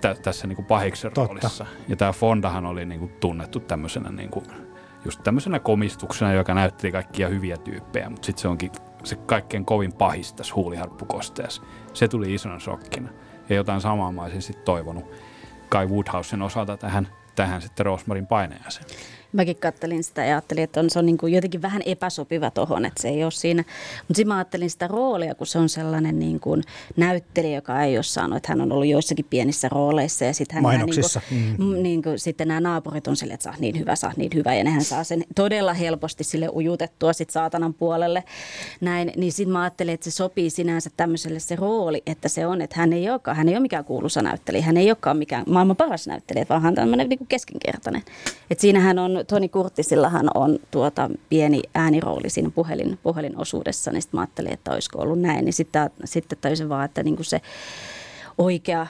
[0.00, 1.34] tä, tässä niin kuin pahiksen Totta.
[1.34, 1.66] roolissa.
[1.88, 4.46] Ja tämä Fondahan oli niin kuin tunnettu tämmöisenä niin kuin,
[5.04, 8.70] just tämmöisenä komistuksena, joka näytteli kaikkia hyviä tyyppejä, mutta sitten se onkin
[9.04, 11.62] se kaikkein kovin pahis tässä huuliharppukosteessa.
[11.92, 13.08] Se tuli isona shokkina.
[13.48, 15.04] Ja jotain samaa mä olisin sitten toivonut
[15.68, 18.86] Kai Woodhousen osalta tähän, tähän sitten Rosmarin painajaiseen.
[19.32, 22.84] Mäkin kattelin sitä ja ajattelin, että on, se on niin kuin jotenkin vähän epäsopiva tohon,
[22.84, 23.64] että se ei ole siinä.
[24.08, 26.62] Mutta sitten mä ajattelin sitä roolia, kun se on sellainen niin kuin
[26.96, 30.24] näyttelijä, joka ei ole saanut, että hän on ollut joissakin pienissä rooleissa.
[30.24, 31.20] Ja sitten hän Mainoksissa.
[31.30, 31.82] Niin kuin, mm.
[31.82, 34.54] niin kuin, sitten nämä naapurit on silleen, että saa niin hyvä, saa niin hyvä.
[34.54, 38.24] Ja nehän saa sen todella helposti sille ujutettua sitten saatanan puolelle.
[38.80, 42.62] Näin, niin sitten mä ajattelin, että se sopii sinänsä tämmöiselle se rooli, että se on,
[42.62, 45.76] että hän ei olekaan, hän ei ole mikään kuuluisa näyttelijä, hän ei olekaan mikään maailman
[45.76, 48.02] paras näyttelijä, vaan hän on tämmöinen niin keskinkertainen.
[48.50, 54.22] Että siinähän on Toni Kurttisillahan on tuota pieni äänirooli siinä puhelin, puhelinosuudessa, niin sitten mä
[54.22, 55.44] ajattelin, että olisiko ollut näin.
[55.44, 57.40] Niin sitten, sitten tajusin vaan, että niin kuin se
[58.38, 58.86] oikea,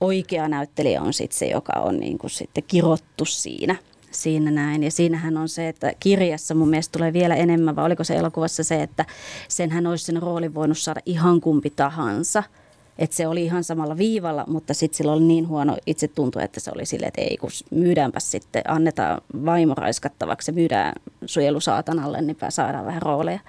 [0.00, 3.76] oikea näyttelijä on sitten se, joka on niin kuin sitten kirottu siinä
[4.10, 4.82] siinä näin.
[4.82, 8.64] Ja siinähän on se, että kirjassa mun mielestä tulee vielä enemmän, vai oliko se elokuvassa
[8.64, 9.04] se, että
[9.48, 12.42] senhän olisi sen roolin voinut saada ihan kumpi tahansa–
[12.98, 16.60] että se oli ihan samalla viivalla, mutta sitten sillä oli niin huono itse tuntuu, että
[16.60, 20.92] se oli silleen, että ei kun myydäänpä sitten, annetaan vaimo raiskattavaksi ja myydään
[21.26, 23.40] suojelusaatanalle, niin saadaan vähän rooleja.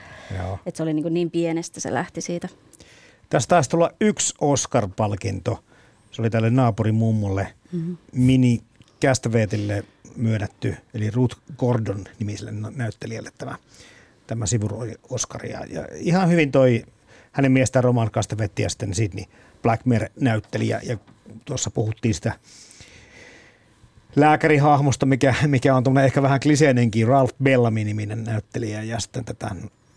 [0.65, 2.49] Että se oli niin, niin pienestä, se lähti siitä.
[3.29, 5.63] Tästä taisi tulla yksi Oscar-palkinto.
[6.11, 7.97] Se oli tälle naapurimummolle, mm-hmm.
[8.11, 8.61] Mini
[9.01, 9.83] Castavetille
[10.15, 13.55] myönnetty, eli Ruth Gordon nimiselle näyttelijälle tämä,
[14.27, 15.65] tämä sivurooli Oscaria.
[15.69, 16.83] Ja ihan hyvin toi
[17.31, 19.25] hänen miestään Roman Castavetti ja sitten Sidney
[19.61, 20.79] Blackmer-näyttelijä.
[20.83, 20.97] Ja
[21.45, 22.33] tuossa puhuttiin sitä
[24.15, 29.55] lääkärihahmosta, mikä, mikä on ehkä vähän kliseinenkin, Ralph Bellamy-niminen näyttelijä ja sitten tätä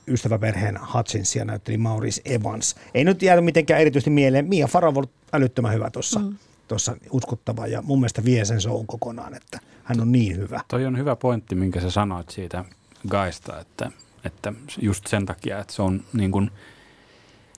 [0.09, 2.77] ystäväperheen Hutchinsia näytteli Maurice Evans.
[2.95, 4.49] Ei nyt jäänyt mitenkään erityisesti mieleen.
[4.49, 6.21] Mia Farrow on älyttömän hyvä tuossa.
[6.21, 6.37] Mm
[6.69, 10.61] tuossa uskottava ja mun mielestä vie sen shown kokonaan, että hän on niin hyvä.
[10.69, 12.65] Toi on hyvä pointti, minkä sä sanoit siitä
[13.09, 13.91] Gaista, että,
[14.25, 16.51] että just sen takia, että se on niin kuin–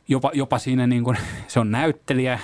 [0.09, 1.17] jopa, jopa siinä niin kuin,
[1.49, 2.39] se on näyttelijä,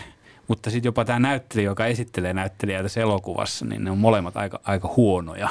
[0.48, 4.60] mutta sitten jopa tämä näyttelijä, joka esittelee näyttelijää tässä elokuvassa, niin ne on molemmat aika,
[4.64, 5.48] aika huonoja.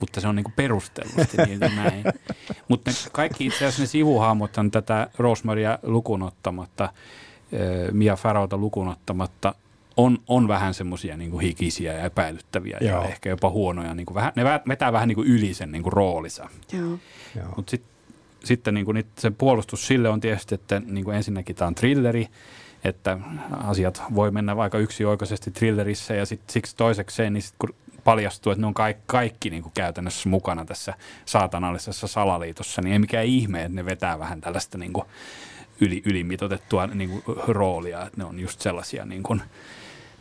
[0.00, 2.04] Mutta se on niin kuin perustellusti niin kuin näin.
[2.68, 6.92] Mutta kaikki itse asiassa ne sivuhahmot on tätä Rosemaria lukunottamatta,
[7.92, 9.54] Mia Farrowta lukunottamatta,
[9.96, 13.02] on, on vähän semmoisia niin hikisiä ja epäilyttäviä Joo.
[13.02, 13.94] ja ehkä jopa huonoja.
[13.94, 16.48] Niin kuin vähän, ne vetää vähän niin kuin yli sen niin kuin roolinsa.
[17.56, 17.90] Mutta sitten
[18.44, 22.28] sitten niin kuin se puolustus sille on tietysti, että niin kuin ensinnäkin tämä on thrilleri,
[22.84, 23.18] että
[23.64, 27.74] asiat voi mennä vaikka yksioikoisesti thrillerissä ja sit, siksi toisekseen, niin sit kun
[28.04, 32.98] paljastuu, että ne on kaikki, kaikki niin kuin käytännössä mukana tässä saatanallisessa salaliitossa, niin ei
[32.98, 35.04] mikään ihme, että ne vetää vähän tällaista niin kuin
[35.80, 39.42] yli, ylimitotettua niin kuin roolia, että ne on just sellaisia niin kuin,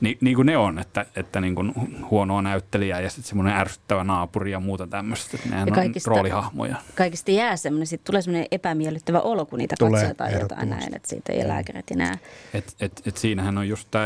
[0.02, 1.74] Ni, niin kuin ne on, että, että niin kuin
[2.10, 5.38] huonoa näyttelijää ja sitten semmoinen ärsyttävä naapuri ja muuta tämmöistä.
[5.74, 6.76] Kaikista, on roolihahmoja.
[6.96, 11.10] Kaikista jää semmoinen, sitten tulee semmoinen epämiellyttävä olo, kun niitä katsoo tai jotain näin, että
[11.10, 12.18] siitä ei lääkärit enää.
[12.54, 14.06] Et, et, et siinähän on just tämä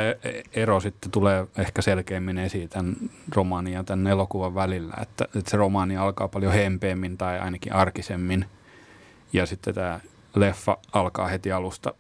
[0.54, 2.96] ero sitten tulee ehkä selkeämmin esiin tämän
[3.36, 8.46] romaanin ja tämän elokuvan välillä, että, että se romaani alkaa paljon hempeämmin tai ainakin arkisemmin
[9.34, 10.00] ja sitten tämä
[10.36, 11.94] leffa alkaa heti alusta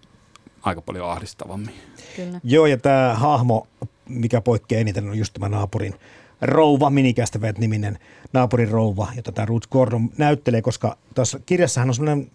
[0.63, 1.75] aika paljon ahdistavammin.
[2.15, 2.39] Kyllä.
[2.43, 3.67] Joo, ja tämä hahmo,
[4.09, 5.95] mikä poikkeaa eniten, on just tämä naapurin
[6.41, 7.99] rouva, minikästävät niminen
[8.33, 12.31] naapurin rouva, jota tämä Ruth Gordon näyttelee, koska tässä kirjassahan on sellainen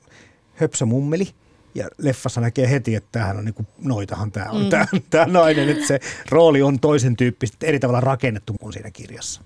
[0.55, 1.29] höpsömummeli,
[1.75, 4.71] ja leffassa näkee heti, että tämähän on niin kuin, noitahan tämä on, mm.
[4.71, 6.01] tämä, tämä nainen, että se
[6.31, 9.43] rooli on toisen tyyppistä, eri tavalla rakennettu kuin siinä kirjassa.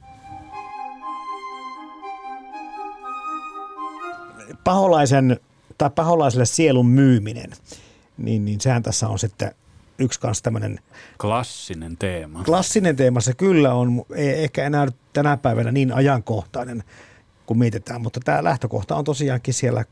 [4.64, 5.41] Paholaisen
[5.78, 7.51] tai paholaiselle sielun myyminen
[8.23, 9.55] niin, niin sehän tässä on sitten
[9.99, 10.79] yksi kanssa tämmöinen...
[11.20, 12.45] Klassinen teema.
[12.45, 16.85] Klassinen teema se kyllä on, ei ehkä enää tänä päivänä niin ajankohtainen
[17.47, 19.85] kun mietitään, mutta tämä lähtökohta on tosiaankin siellä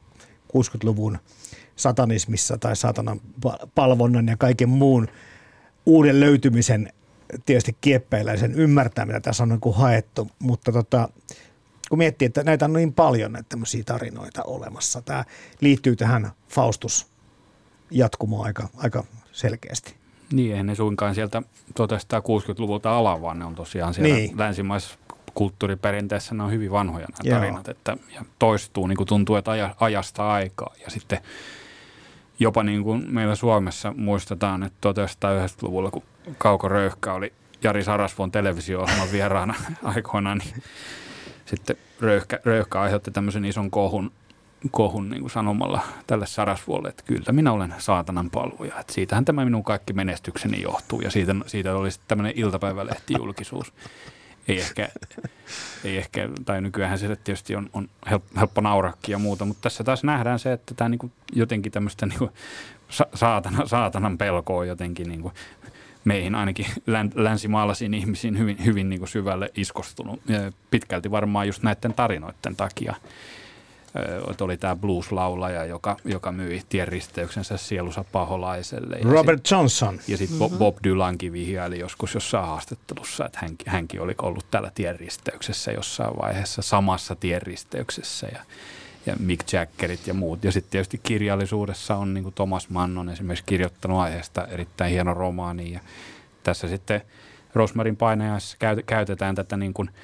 [0.57, 1.19] 60-luvun
[1.77, 3.21] satanismissa tai satanan
[3.75, 5.09] palvonnan ja kaiken muun
[5.87, 6.93] uuden löytymisen
[7.47, 11.09] tietysti kieppeillä ja sen ymmärtää, mitä tässä on niin kuin haettu, mutta tota,
[11.89, 15.03] kun miettii, että näitä on niin paljon näitä tämmöisiä tarinoita olemassa.
[15.03, 15.25] Tämä
[15.61, 17.07] liittyy tähän Faustus
[17.91, 19.95] jatkumo aika, aika selkeästi.
[20.33, 24.39] Niin, eihän ne suinkaan sieltä 1960-luvulta ala, vaan ne on tosiaan siellä niin.
[24.39, 24.99] länsimaisessa
[25.35, 27.39] kulttuuriperinteessä ne on hyvin vanhoja nämä Joo.
[27.39, 30.75] tarinat, että ja toistuu, niin kuin tuntuu, että aja, ajasta aikaa.
[30.85, 31.21] Ja sitten
[32.39, 36.03] jopa niin kuin meillä Suomessa muistetaan, että 1990-luvulla, kun
[36.39, 37.33] Kauko Röyhkä oli
[37.63, 40.63] Jari Sarasvuon televisio-ohjelman vieraana aikoinaan, niin
[41.47, 44.13] sitten Röyhkä, Röyhkä aiheutti tämmöisen ison kohun,
[44.71, 48.81] kohun niin kuin sanomalla tälle Sarasvuolle, että kyllä minä olen saatanan palvoja.
[48.81, 53.73] Että siitähän tämä minun kaikki menestykseni johtuu ja siitä, siitä oli sitten tämmöinen iltapäivälehtijulkisuus
[54.49, 54.89] ei ehkä,
[55.85, 57.89] ei ehkä, tai nykyään se tietysti on, on
[58.37, 62.31] helppo naurakin ja muuta, mutta tässä taas nähdään se, että tämä niin jotenkin tämmöistä niin
[63.15, 65.35] saatana, saatanan pelkoa jotenkin niin kuin
[66.05, 66.67] meihin ainakin
[67.15, 70.21] länsimaalaisiin ihmisiin hyvin, hyvin niin kuin syvälle iskostunut.
[70.71, 72.95] Pitkälti varmaan just näiden tarinoiden takia
[74.31, 78.97] että oli tämä blues-laulaja, joka, joka myi tienristeyksensä sielusa paholaiselle.
[78.97, 80.01] Ja Robert sit, Johnson.
[80.09, 80.59] Ja sitten mm-hmm.
[80.59, 86.63] Bob Dylankin vihjaili joskus jossain haastattelussa, että hän, hänkin oli ollut tällä tienristeyksessä jossain vaiheessa,
[86.63, 88.41] samassa tienristeyksessä ja,
[89.07, 90.45] ja Mick Jaggerit ja muut.
[90.45, 95.15] Ja sitten tietysti kirjallisuudessa on niin kuin Thomas Mann on esimerkiksi kirjoittanut aiheesta erittäin hieno
[95.15, 95.81] romaani ja
[96.43, 97.01] tässä sitten
[97.55, 99.91] Rosmarin painajaisessa käytetään tätä niin kuin–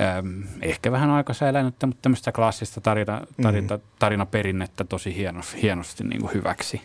[0.00, 3.82] Ähm, ehkä vähän aikaisessa elänyttä, mutta tämmöistä klassista tarina, tarina, mm.
[3.98, 6.80] tarinaperinnettä tosi hienosti, hienosti niin kuin hyväksi.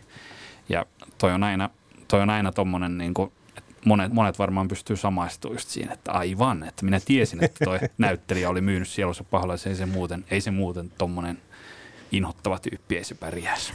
[0.69, 0.85] Ja
[1.17, 1.69] toi on aina,
[2.07, 3.31] toi on aina tommonen niin kuin,
[3.85, 8.49] monet, monet varmaan pystyy samaistumaan just siinä, että aivan, että minä tiesin, että toi näyttelijä
[8.49, 11.37] oli myynyt sielussa paholaisen, ei se muuten, ei se muuten tommonen
[12.11, 13.73] inhottava tyyppi, ei se pärjäisi.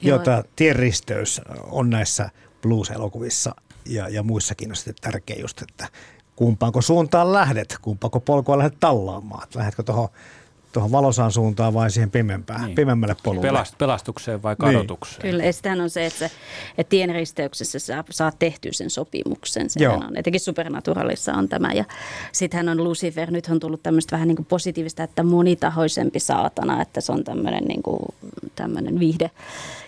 [0.00, 2.30] Joo, tämä tienristeys on näissä
[2.62, 3.54] blues-elokuvissa
[3.86, 5.88] ja, ja muissakin on sitten tärkeä just, että
[6.36, 9.48] kumpaanko suuntaan lähdet, kumpaanko polkua lähdet tallaamaan.
[9.54, 10.08] Lähdetkö tuohon
[10.74, 12.74] tuohon valosaan suuntaan vai siihen pimempään, niin.
[12.74, 13.46] pimemmälle polulle.
[13.46, 15.22] Pelast, pelastukseen vai kadotukseen?
[15.22, 15.30] Niin.
[15.30, 16.30] Kyllä, ja sitähän on se, että, se,
[16.78, 19.70] että tienristeyksessä sä saat tehtyä sen sopimuksen.
[19.70, 21.72] Sehän on, etenkin Supernaturalissa on tämä.
[21.72, 21.84] Ja
[22.32, 27.00] sittenhän on Lucifer, nyt on tullut tämmöistä vähän niin kuin positiivista, että monitahoisempi saatana, että
[27.00, 27.98] se on tämmöinen, niin kuin,
[28.56, 29.30] tämmöinen viihde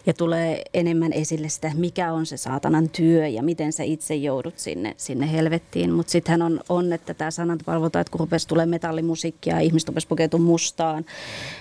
[0.06, 4.58] ja tulee enemmän esille sitä, mikä on se saatanan työ ja miten sä itse joudut
[4.58, 5.92] sinne, sinne helvettiin.
[5.92, 10.06] Mutta sittenhän on, on, että tämä sananpalvonta, että kun rupesi tulee metallimusiikkia ja ihmiset rupesi
[10.06, 10.46] pukeutumaan
[10.76, 11.04] mustaan,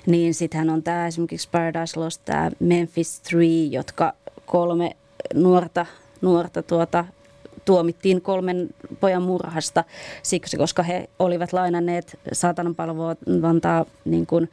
[0.05, 4.13] niin sittenhän on tämä esimerkiksi Paradise Lost, tämä Memphis 3, jotka
[4.45, 4.95] kolme
[5.33, 5.85] nuorta,
[6.21, 7.05] nuorta tuota,
[7.65, 9.83] tuomittiin kolmen pojan murhasta
[10.23, 14.49] siksi, koska he olivat lainanneet saatanan palvontaa niin kuin,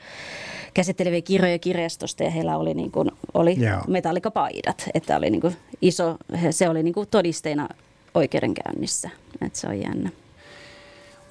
[0.75, 3.57] käsitteleviä kirjoja kirjastosta ja heillä oli, niin kuin, oli
[3.89, 4.89] metallikapaidat.
[4.95, 6.17] Että oli niin kuin iso,
[6.51, 7.69] se oli niin kuin todisteina
[8.15, 9.11] oikeudenkäynnissä.
[9.47, 10.11] Että se on jännä.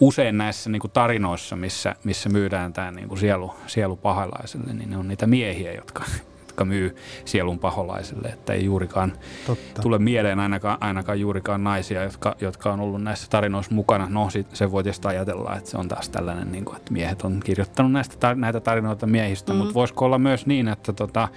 [0.02, 4.90] Usein näissä niin kuin tarinoissa, missä, missä myydään tämä niin kuin sielu, sielu pahalaiselle, niin
[4.90, 6.04] ne on niitä miehiä, jotka,
[6.40, 6.96] jotka myy
[7.26, 9.14] sielun paholaiselle, että ei juurikaan
[9.48, 9.82] Totta.
[9.82, 14.08] tule mieleen ainakaan, ainakaan juurikaan naisia, jotka, jotka on ollut näissä tarinoissa mukana.
[14.10, 17.22] No sit se voi tietysti ajatella, että se on taas tällainen, niin kuin, että miehet
[17.22, 19.58] on kirjoittanut näistä, näitä tarinoita miehistä, mm.
[19.58, 21.28] mutta voisiko olla myös niin, että tota,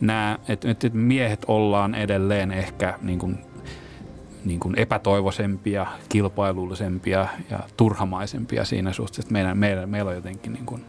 [0.00, 3.38] nämä, että, että miehet ollaan edelleen ehkä niin kuin,
[4.48, 10.66] niin kuin epätoivoisempia, kilpailullisempia ja turhamaisempia siinä suhteessa, että meidän, meidän, meillä on jotenkin niin
[10.66, 10.84] kuin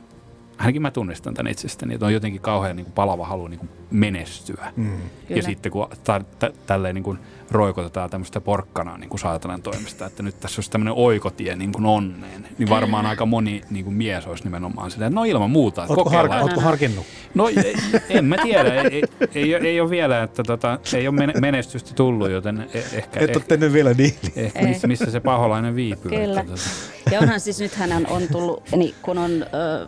[0.60, 3.70] ainakin mä tunnistan tämän itsestäni, että on jotenkin kauhean niin kuin palava halu niin kuin
[3.92, 4.74] menestyä.
[4.76, 4.98] Mm.
[5.30, 7.20] Ja sitten kun ta- t- tälleen niin kuin
[7.52, 11.86] roikotetaan tämmöistä porkkanaa niin kuin saatanan toimesta, että nyt tässä olisi tämmöinen oikotie niin kuin
[11.86, 15.84] onneen, niin varmaan aika moni niin kuin mies olisi nimenomaan silleen, että no ilman muuta,
[15.84, 17.06] että Ootko, har- ootko harkinnut?
[17.34, 17.50] No
[18.10, 19.04] en mä tiedä, ei,
[19.36, 23.20] ei, ei, ei ole vielä, että tota, ei ole menestystä tullut, joten e- ehkä...
[23.20, 24.14] Et ole tehnyt vielä niin.
[24.36, 26.12] Ehkä missä, missä se paholainen viipyy.
[26.12, 26.42] Kyllä.
[26.42, 26.70] Että, tota.
[27.12, 29.32] Ja onhan siis nythän on tullut, niin kun on...
[29.54, 29.88] Ö,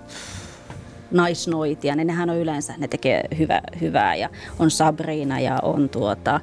[1.12, 6.40] naisnoitia, niin nehän on yleensä, ne tekee hyvä, hyvää ja on Sabrina ja on tuota,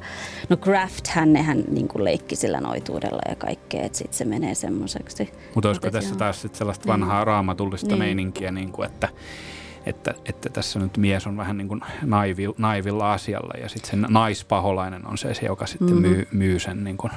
[0.48, 0.56] no
[1.08, 5.32] hän nehän niin kuin leikki sillä noituudella ja kaikkea, että sitten se menee semmoiseksi.
[5.54, 6.18] Mutta olisiko tässä on...
[6.18, 7.26] taas sit sellaista vanhaa niin.
[7.26, 7.98] raamatullista niin.
[7.98, 9.08] meininkiä, niin kuin, että
[9.86, 14.06] että, että tässä nyt mies on vähän niin kuin naivi, naivilla asialla ja sitten se
[14.08, 16.08] naispaholainen on se, joka sitten mm-hmm.
[16.08, 17.12] myy, myy sen niin kuin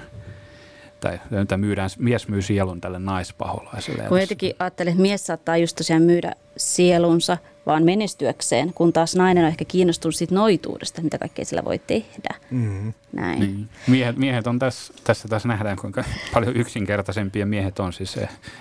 [1.02, 4.04] tai että myydään, mies myy sielun tälle naispaholaiselle.
[4.04, 9.44] Kun jotenkin ajattelee, että mies saattaa just tosiaan myydä sielunsa vaan menestyäkseen, kun taas nainen
[9.44, 12.36] on ehkä kiinnostunut siitä noituudesta, mitä kaikkea sillä voi tehdä.
[12.52, 12.94] Mm-hmm.
[13.14, 13.40] Näin.
[13.40, 13.70] Niin.
[13.88, 18.20] Miehet, miehet on tässä, tässä taas nähdään, kuinka paljon yksinkertaisempia miehet on, siis,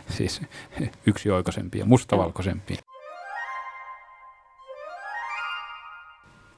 [0.09, 0.41] siis
[1.07, 2.77] yksioikoisempia, mustavalkoisempia.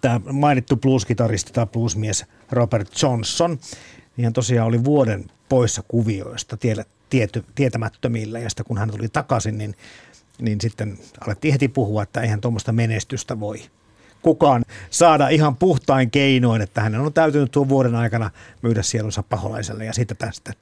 [0.01, 3.59] Tämä mainittu blueskitaristi tai bluesmies Robert Johnson,
[4.17, 6.57] niin hän tosiaan oli vuoden poissa kuvioista
[7.11, 9.75] tiety, tietämättömillä ja sitten kun hän tuli takaisin, niin,
[10.41, 13.63] niin sitten alettiin heti puhua, että eihän tuommoista menestystä voi
[14.23, 18.31] kukaan saada ihan puhtain keinoin, että hänen on täytynyt tuon vuoden aikana
[18.63, 20.53] myydä sielunsa paholaiselle ja sitten tästä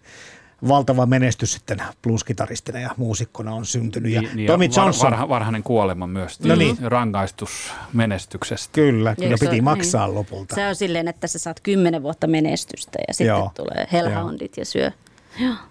[0.68, 4.12] valtava menestys sitten blueskitaristina ja muusikkona on syntynyt.
[4.12, 6.40] Ja Niin, niin, Tommy ja Johnson, Varha, varhainen kuolema myös.
[6.40, 6.76] No niin.
[6.82, 7.50] Rangaistus
[7.92, 8.72] menestyksestä.
[8.72, 10.14] kyllä, kyllä piti on- maksaa niin.
[10.14, 10.54] lopulta.
[10.54, 13.50] Se on silleen, että sä saat kymmenen vuotta menestystä ja sitten Joo.
[13.56, 14.90] tulee hellhoundit ja syö.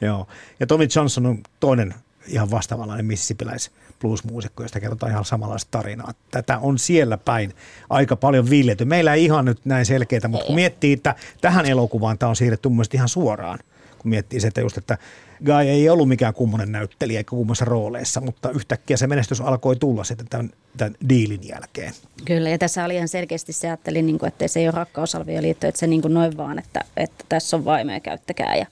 [0.02, 0.28] Joo.
[0.60, 1.94] Ja Tommy Johnson on toinen
[2.28, 3.72] ihan vastaavanlainen mississippiläis
[4.02, 6.14] bluesmuusikko, josta kerrotaan ihan samanlaista tarinaa.
[6.32, 7.54] Tätä on siellä päin
[7.90, 8.86] aika paljon viljelty.
[8.86, 12.70] Meillä ei ihan nyt näin selkeitä, mutta kun miettii, että tähän elokuvaan tämä on siirretty
[12.70, 13.60] mun ihan suoraan,
[14.00, 14.98] kun miettii se, että just, että
[15.46, 20.04] Guy ei ollut mikään kummonen näyttelijä eikä kummassa rooleissa, mutta yhtäkkiä se menestys alkoi tulla
[20.04, 21.94] sitten tämän, tämän diilin jälkeen.
[22.26, 25.68] Kyllä, ja tässä oli ihan selkeästi se ajattelin, niin kuin, että se ei ole rakkausalvioliitto,
[25.68, 28.56] että se niin kuin noin vaan, että, että tässä on vaimoja, käyttäkää.
[28.56, 28.66] Ja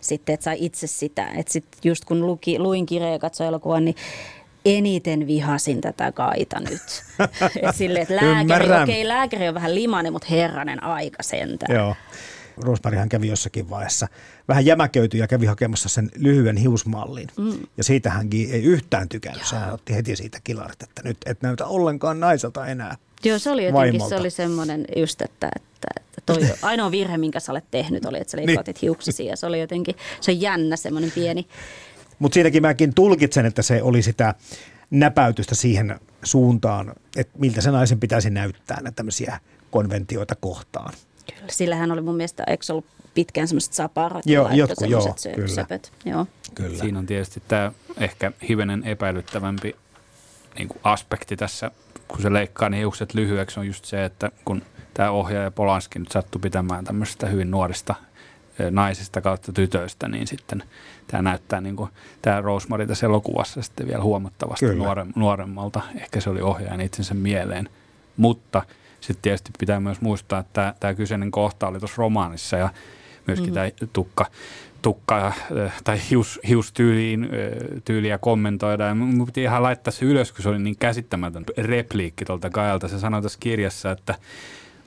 [0.00, 1.26] sitten, että sai itse sitä.
[1.36, 3.96] Että sitten just kun luki, luin kirjan ja katsoin elokuvan, niin
[4.64, 7.04] eniten vihasin tätä kaita nyt.
[7.62, 11.76] Et silleen, että lääkäri, okei, lääkäri on vähän limainen, mutta herranen aika sentään.
[11.76, 11.94] Joo.
[12.56, 14.08] Rosemaryhän kävi jossakin vaiheessa
[14.48, 17.28] vähän jämäköity ja kävi hakemassa sen lyhyen hiusmallin.
[17.38, 17.58] Mm.
[17.76, 19.46] Ja siitä hän ei yhtään tykännyt.
[19.46, 22.96] Sehän otti heti siitä kilarit, että nyt et näytä ollenkaan naiselta enää.
[23.24, 24.08] Joo, se oli jotenkin, vaimolta.
[24.08, 28.20] se oli semmoinen just, että, että, että toi ainoa virhe, minkä sä olet tehnyt, oli,
[28.20, 31.46] että sä leikkautit hiuksesi ja se oli jotenkin, se on jännä semmoinen pieni,
[32.18, 34.34] Mutta siinäkin mäkin tulkitsen, että se oli sitä
[34.90, 39.40] näpäytystä siihen suuntaan, että miltä se naisen pitäisi näyttää näitä tämmöisiä
[39.70, 40.94] konventioita kohtaan.
[41.26, 41.46] Kyllä.
[41.50, 45.48] Sillähän oli mun mielestä, eikö se ollut pitkään semmoiset saparat Joo, jotkut, joo, kyllä.
[45.48, 45.92] söpöt.
[46.04, 46.26] Joo.
[46.54, 46.78] Kyllä.
[46.78, 49.76] Siinä on tietysti tämä ehkä hivenen epäilyttävämpi
[50.58, 51.70] niin kuin aspekti tässä,
[52.08, 54.62] kun se leikkaa ne hiukset lyhyeksi, on just se, että kun
[54.94, 57.94] tämä ohjaaja Polanski nyt sattui pitämään tämmöisistä hyvin nuorista
[58.70, 60.62] naisista kautta tytöistä, niin sitten
[61.06, 61.90] tämä näyttää niin kuin
[62.22, 65.80] tämä Rosemary tässä elokuvassa sitten vielä huomattavasti nuore, nuoremmalta.
[66.00, 67.68] Ehkä se oli ohjaajan itsensä mieleen.
[68.16, 68.62] Mutta
[69.06, 72.68] sitten tietysti pitää myös muistaa, että tämä, kyseinen kohta oli tuossa romaanissa ja
[73.26, 73.54] myöskin mm.
[73.54, 74.26] tämä tukka,
[74.82, 77.30] tukka äh, tai hius, hiustyyliin äh,
[77.84, 78.84] tyyliä kommentoida.
[78.84, 82.88] Ja mun piti ihan laittaa se ylös, kun se oli niin käsittämätön repliikki tuolta Kajalta.
[82.88, 84.14] Se sanoi tässä kirjassa, että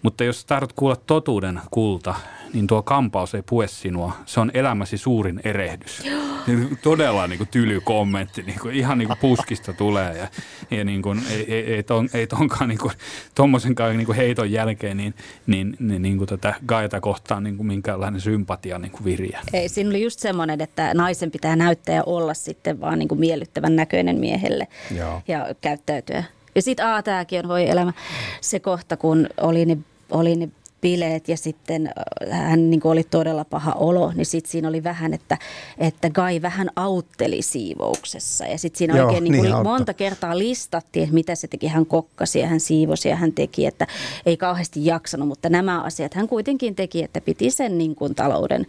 [0.02, 2.16] mutta jos tahdot kuulla totuuden kulta,
[2.54, 4.14] niin tuo kampaus ei pue sinua.
[4.26, 6.04] Se on elämäsi suurin erehdys.
[6.48, 10.18] Niin Todella niin kuin tyly kommentti, niin kuin, ihan niin kuin puskista tulee.
[10.18, 10.28] Ja,
[10.72, 12.94] ja niin kuin, ei, ei, ei, ton, ei tonkaan niin kuin,
[13.36, 15.14] tommosenkaan niin kuin heiton jälkeen niin,
[15.48, 19.40] niin, niin, niin kuin tätä Gaeta kohtaan niin kuin minkäänlainen sympatia niin kuin viriä.
[19.54, 23.20] Ei, siinä oli just semmoinen, että naisen pitää näyttää ja olla sitten vaan niin kuin
[23.20, 25.22] miellyttävän näköinen miehelle Joo.
[25.28, 26.24] ja käyttäytyä.
[26.58, 27.94] Ja sitten, aa, tämäkin on voi elämä.
[28.42, 29.78] Se kohta, kun oli ne,
[30.12, 30.50] oli ne
[30.82, 31.88] bileet ja sitten
[32.32, 35.38] äh, hän niin oli todella paha olo, niin sitten siinä oli vähän, että,
[35.78, 38.46] että Guy vähän autteli siivouksessa.
[38.46, 39.64] Ja sitten siinä Joo, oikein niin niin auttoi.
[39.74, 41.68] monta kertaa listattiin, että mitä se teki.
[41.68, 43.88] Hän kokkasi ja hän siivosi ja hän teki, että
[44.26, 48.66] ei kauheasti jaksanut, mutta nämä asiat hän kuitenkin teki, että piti sen niin kuin talouden,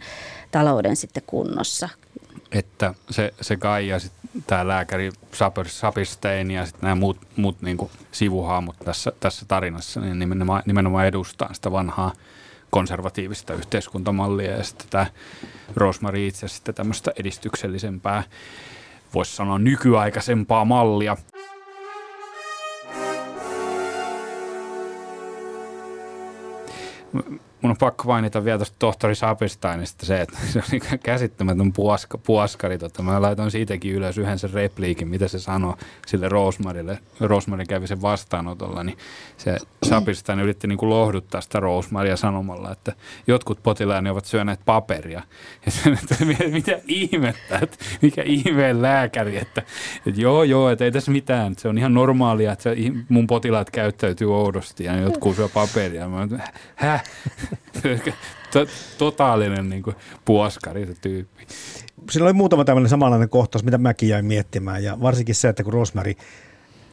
[0.51, 1.89] talouden sitten kunnossa.
[2.51, 7.61] että se, se Kai ja sitten tämä lääkäri Sapir, Sapirstein ja sitten nämä muut, muut
[7.61, 12.13] niinku sivuhaamut tässä, tässä tarinassa, niin nimenomaan, nimenomaan edustaa sitä vanhaa
[12.69, 15.05] konservatiivista yhteiskuntamallia ja sitten tämä
[15.75, 18.23] Rosemary itse sitten tämmöistä edistyksellisempää,
[19.13, 21.17] voisi sanoa nykyaikaisempaa mallia.
[27.61, 32.17] Mun on pakko mainita vielä tuosta tohtori Sapisteinista se, että se on niin käsittämätön puoska,
[32.17, 32.77] puoskari.
[32.77, 35.73] Tota, mä laitoin siitäkin ylös yhden sen repliikin, mitä se sanoi
[36.07, 36.99] sille Rosemarylle.
[37.19, 38.97] Rosemary kävi sen vastaanotolla, niin
[39.37, 42.93] se Sapistein yritti niin kuin lohduttaa sitä Rosemarya sanomalla, että
[43.27, 45.21] jotkut potilaani ovat syöneet paperia.
[45.65, 49.61] Ja se, että mitä ihmettä, että mikä ihmeen lääkäri, että,
[50.05, 52.75] että joo joo, että ei tässä mitään, se on ihan normaalia, että se,
[53.09, 56.09] mun potilaat käyttäytyy oudosti ja jotkut syö paperia.
[56.09, 56.27] Mä,
[56.75, 57.03] häh?
[58.53, 58.65] To-
[58.97, 59.95] totaalinen niin kuin,
[60.25, 61.47] puoskari se tyyppi.
[62.11, 64.83] Siinä oli muutama tämmöinen samanlainen kohtaus, mitä mäkin jäin miettimään.
[64.83, 66.13] Ja varsinkin se, että kun Rosemary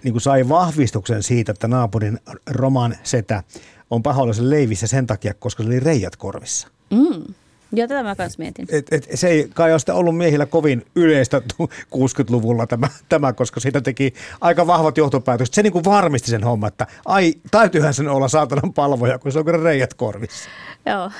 [0.03, 2.19] niin kuin sai vahvistuksen siitä, että naapurin
[2.51, 3.43] roman setä
[3.91, 6.69] on pahoillisen leivissä sen takia, koska se oli reijät korvissa.
[6.91, 7.35] Mm.
[7.73, 8.67] Joo, tätä mä myös mietin.
[8.71, 13.33] Et, et, se ei kai ole sitä ollut miehillä kovin yleistä tu- 60-luvulla tämä, tämä,
[13.33, 15.55] koska siitä teki aika vahvat johtopäätökset.
[15.55, 19.39] Se niin kuin varmisti sen homman, että ai, täytyyhän sen olla saatanan palvoja, kun se
[19.39, 20.49] on kyllä reijät korvissa.
[20.87, 21.11] Joo.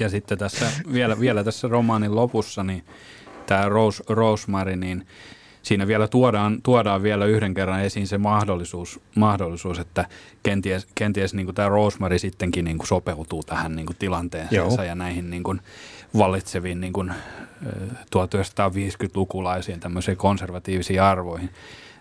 [0.00, 2.84] Ja sitten tässä, vielä, vielä tässä romaanin lopussa, niin
[3.46, 5.06] tämä Rose, Rosemary, niin
[5.62, 10.04] siinä vielä tuodaan, tuodaan vielä yhden kerran esiin se mahdollisuus, mahdollisuus että
[10.42, 15.30] kenties, kenties niin tämä Rosemary sittenkin niin kuin sopeutuu tähän niin kuin tilanteeseensa ja näihin
[15.30, 15.60] niin kuin
[16.18, 17.10] vallitseviin niin kuin,
[17.66, 17.70] ö,
[18.16, 21.50] 1950-lukulaisiin tämmöisiin konservatiivisiin arvoihin.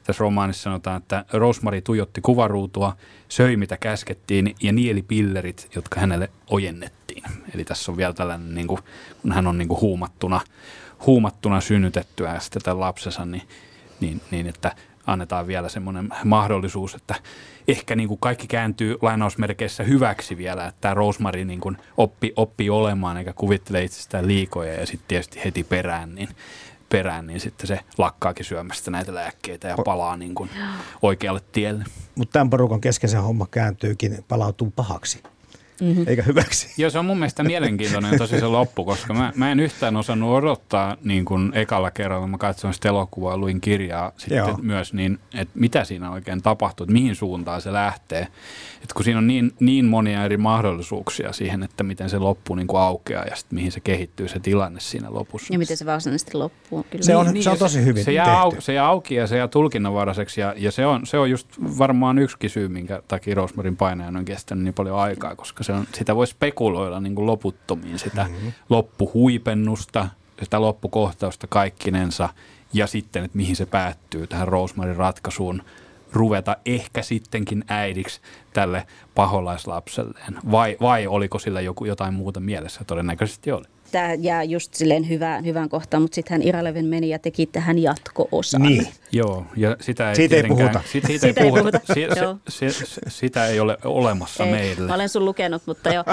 [0.03, 2.95] tässä romaanissa sanotaan, että Rosemary tuijotti kuvaruutua,
[3.29, 7.23] söi mitä käskettiin ja nieli pillerit, jotka hänelle ojennettiin.
[7.55, 8.79] Eli tässä on vielä tällainen, niin kuin,
[9.21, 10.41] kun hän on niin kuin huumattuna,
[11.05, 13.43] huumattuna synnytettyä ja sitten tämän lapsensa, niin,
[13.99, 14.75] niin, niin että
[15.07, 17.15] annetaan vielä semmoinen mahdollisuus, että
[17.67, 22.69] ehkä niin kuin kaikki kääntyy lainausmerkeissä hyväksi vielä, että tämä Rosemary niin kuin oppi, oppii
[22.69, 26.29] olemaan eikä kuvittele itsestään liikoja ja sitten tietysti heti perään, niin
[26.89, 30.49] perään, niin sitten se lakkaakin syömästä näitä lääkkeitä ja palaa niin kuin
[31.01, 31.85] oikealle tielle.
[32.15, 35.23] Mutta tämän porukan kesken se homma kääntyykin, palautuu pahaksi
[35.81, 36.05] mm-hmm.
[36.07, 36.73] eikä hyväksi.
[36.77, 40.37] Joo, se on mun mielestä mielenkiintoinen tosi se loppu, koska mä, mä en yhtään osannut
[40.37, 44.59] odottaa niin kuin ekalla kerralla, mä katsoin sitä elokuvaa luin kirjaa sitten Joo.
[44.61, 48.27] myös, niin että mitä siinä oikein tapahtuu, että mihin suuntaan se lähtee.
[48.81, 52.67] Että kun siinä on niin, niin monia eri mahdollisuuksia siihen, että miten se loppu niin
[52.67, 55.53] kuin aukeaa ja sitten mihin se kehittyy se tilanne siinä lopussa.
[55.53, 56.85] Ja miten se varsinaisesti loppuu.
[56.89, 57.03] Kyllä.
[57.03, 59.37] Se, on, niin, se on tosi hyvin se jää, au, se jää auki ja se
[59.37, 61.47] jää tulkinnanvaraiseksi ja, ja se, on, se on just
[61.77, 65.87] varmaan yksi syy, minkä takia Rosmarin painajan on kestänyt niin paljon aikaa, koska se on,
[65.93, 68.51] sitä voi spekuloida niin kuin loputtomiin, sitä mm-hmm.
[68.69, 70.07] loppuhuipennusta,
[70.43, 72.29] sitä loppukohtausta kaikkinensa
[72.73, 75.63] ja sitten, että mihin se päättyy tähän Rosemarin ratkaisuun
[76.13, 78.21] ruveta ehkä sittenkin äidiksi
[78.53, 80.39] tälle paholaislapselleen.
[80.51, 82.83] Vai, vai oliko sillä joku, jotain muuta mielessä?
[82.83, 87.19] Todennäköisesti oli tämä jää just silleen hyvään, hyvään kohtaan, mutta sitten hän Iraleven meni ja
[87.19, 88.61] teki tähän jatko-osan.
[88.61, 88.87] Niin.
[89.11, 90.81] Joo, ja sitä ei, siitä ei puhuta.
[90.91, 91.79] Siitä, siitä, siitä ei puhuta.
[91.93, 92.07] Si,
[92.49, 94.87] se, se, se, sitä ei ole olemassa ei, meillä.
[94.87, 96.03] Mä olen sun lukenut, mutta jo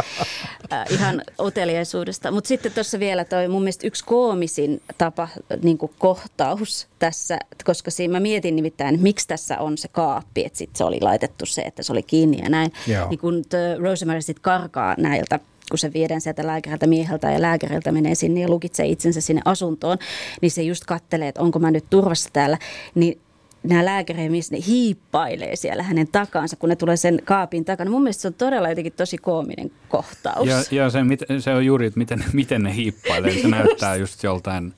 [0.72, 2.30] äh, ihan uteliaisuudesta.
[2.30, 5.28] Mutta sitten tuossa vielä toi mun mielestä yksi koomisin tapa,
[5.62, 10.78] niin kohtaus tässä, koska siinä mä mietin nimittäin, miksi tässä on se kaappi, että sitten
[10.78, 12.72] se oli laitettu se, että se oli kiinni ja näin.
[12.86, 13.08] Joo.
[13.08, 13.44] Niin kun
[13.78, 15.40] Rosemary sitten karkaa näiltä
[15.70, 19.98] kun se viedään sieltä lääkäriltä mieheltä ja lääkäriltä menee sinne ja lukitsee itsensä sinne asuntoon,
[20.42, 22.58] niin se just kattelee, että onko mä nyt turvassa täällä,
[22.94, 23.20] niin
[23.62, 27.90] nämä lääkäremies, ne hiippailee siellä hänen takansa, kun ne tulee sen kaapin takana.
[27.90, 30.48] Mun mielestä se on todella jotenkin tosi koominen kohtaus.
[30.48, 31.00] Ja, ja se,
[31.40, 33.42] se on juuri, että miten, miten ne hiippailee.
[33.42, 34.74] Se näyttää just joltain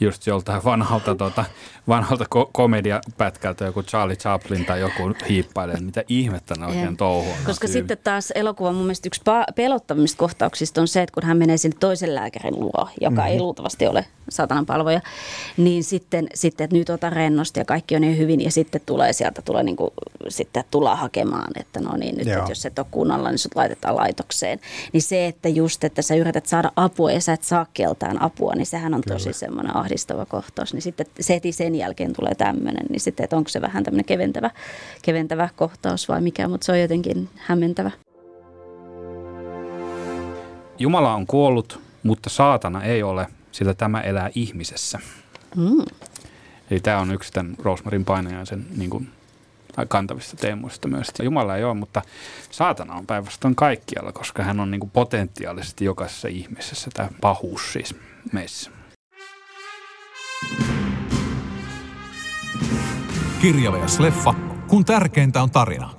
[0.00, 1.44] just joltain vanhalta, tota,
[1.88, 7.32] vanhalta ko- komediapätkältä joku Charlie Chaplin tai joku hiippailee, mitä ihmettä ne oikein touhuu.
[7.46, 7.78] Koska tyyli.
[7.78, 11.56] sitten taas elokuvan mun mielestä yksi pa- pelottavimmista kohtauksista on se, että kun hän menee
[11.56, 13.32] sinne toisen lääkärin luo, joka mm-hmm.
[13.32, 15.00] ei luultavasti ole satanan palvoja,
[15.56, 19.12] niin sitten, sitten että nyt ota rennosti ja kaikki on niin hyvin ja sitten tulee
[19.12, 19.90] sieltä tulee niin kuin,
[20.28, 23.96] sitten tulla hakemaan, että no niin nyt, että jos et ole kunnolla, niin sut laitetaan
[23.96, 24.60] laitokseen.
[24.92, 28.54] Niin se, että just, että sä yrität saada apua ja sä et saa keltään apua,
[28.54, 29.38] niin sehän on tosi Kyllä.
[29.38, 30.74] semmoinen ahdistava kohtaus.
[30.74, 34.04] Niin sitten se heti sen jälkeen tulee tämmöinen, niin sitten, että onko se vähän tämmöinen
[34.04, 34.50] keventävä,
[35.02, 37.90] keventävä kohtaus vai mikä, mutta se on jotenkin hämmentävä.
[40.78, 44.98] Jumala on kuollut, mutta saatana ei ole, sillä tämä elää ihmisessä.
[45.56, 45.82] Mm.
[46.70, 49.10] Eli tämä on yksi tämän Rosmarin painajaisen niin kuin,
[49.88, 51.08] kantavista teemoista myös.
[51.22, 52.02] Jumala ei ole, mutta
[52.50, 57.94] saatana on päinvastoin kaikkialla, koska hän on niin kuin potentiaalisesti jokaisessa ihmisessä, tämä pahuus siis
[58.32, 58.70] meissä.
[63.40, 64.34] Kirjavejas leffa,
[64.68, 65.97] kun tärkeintä on tarina.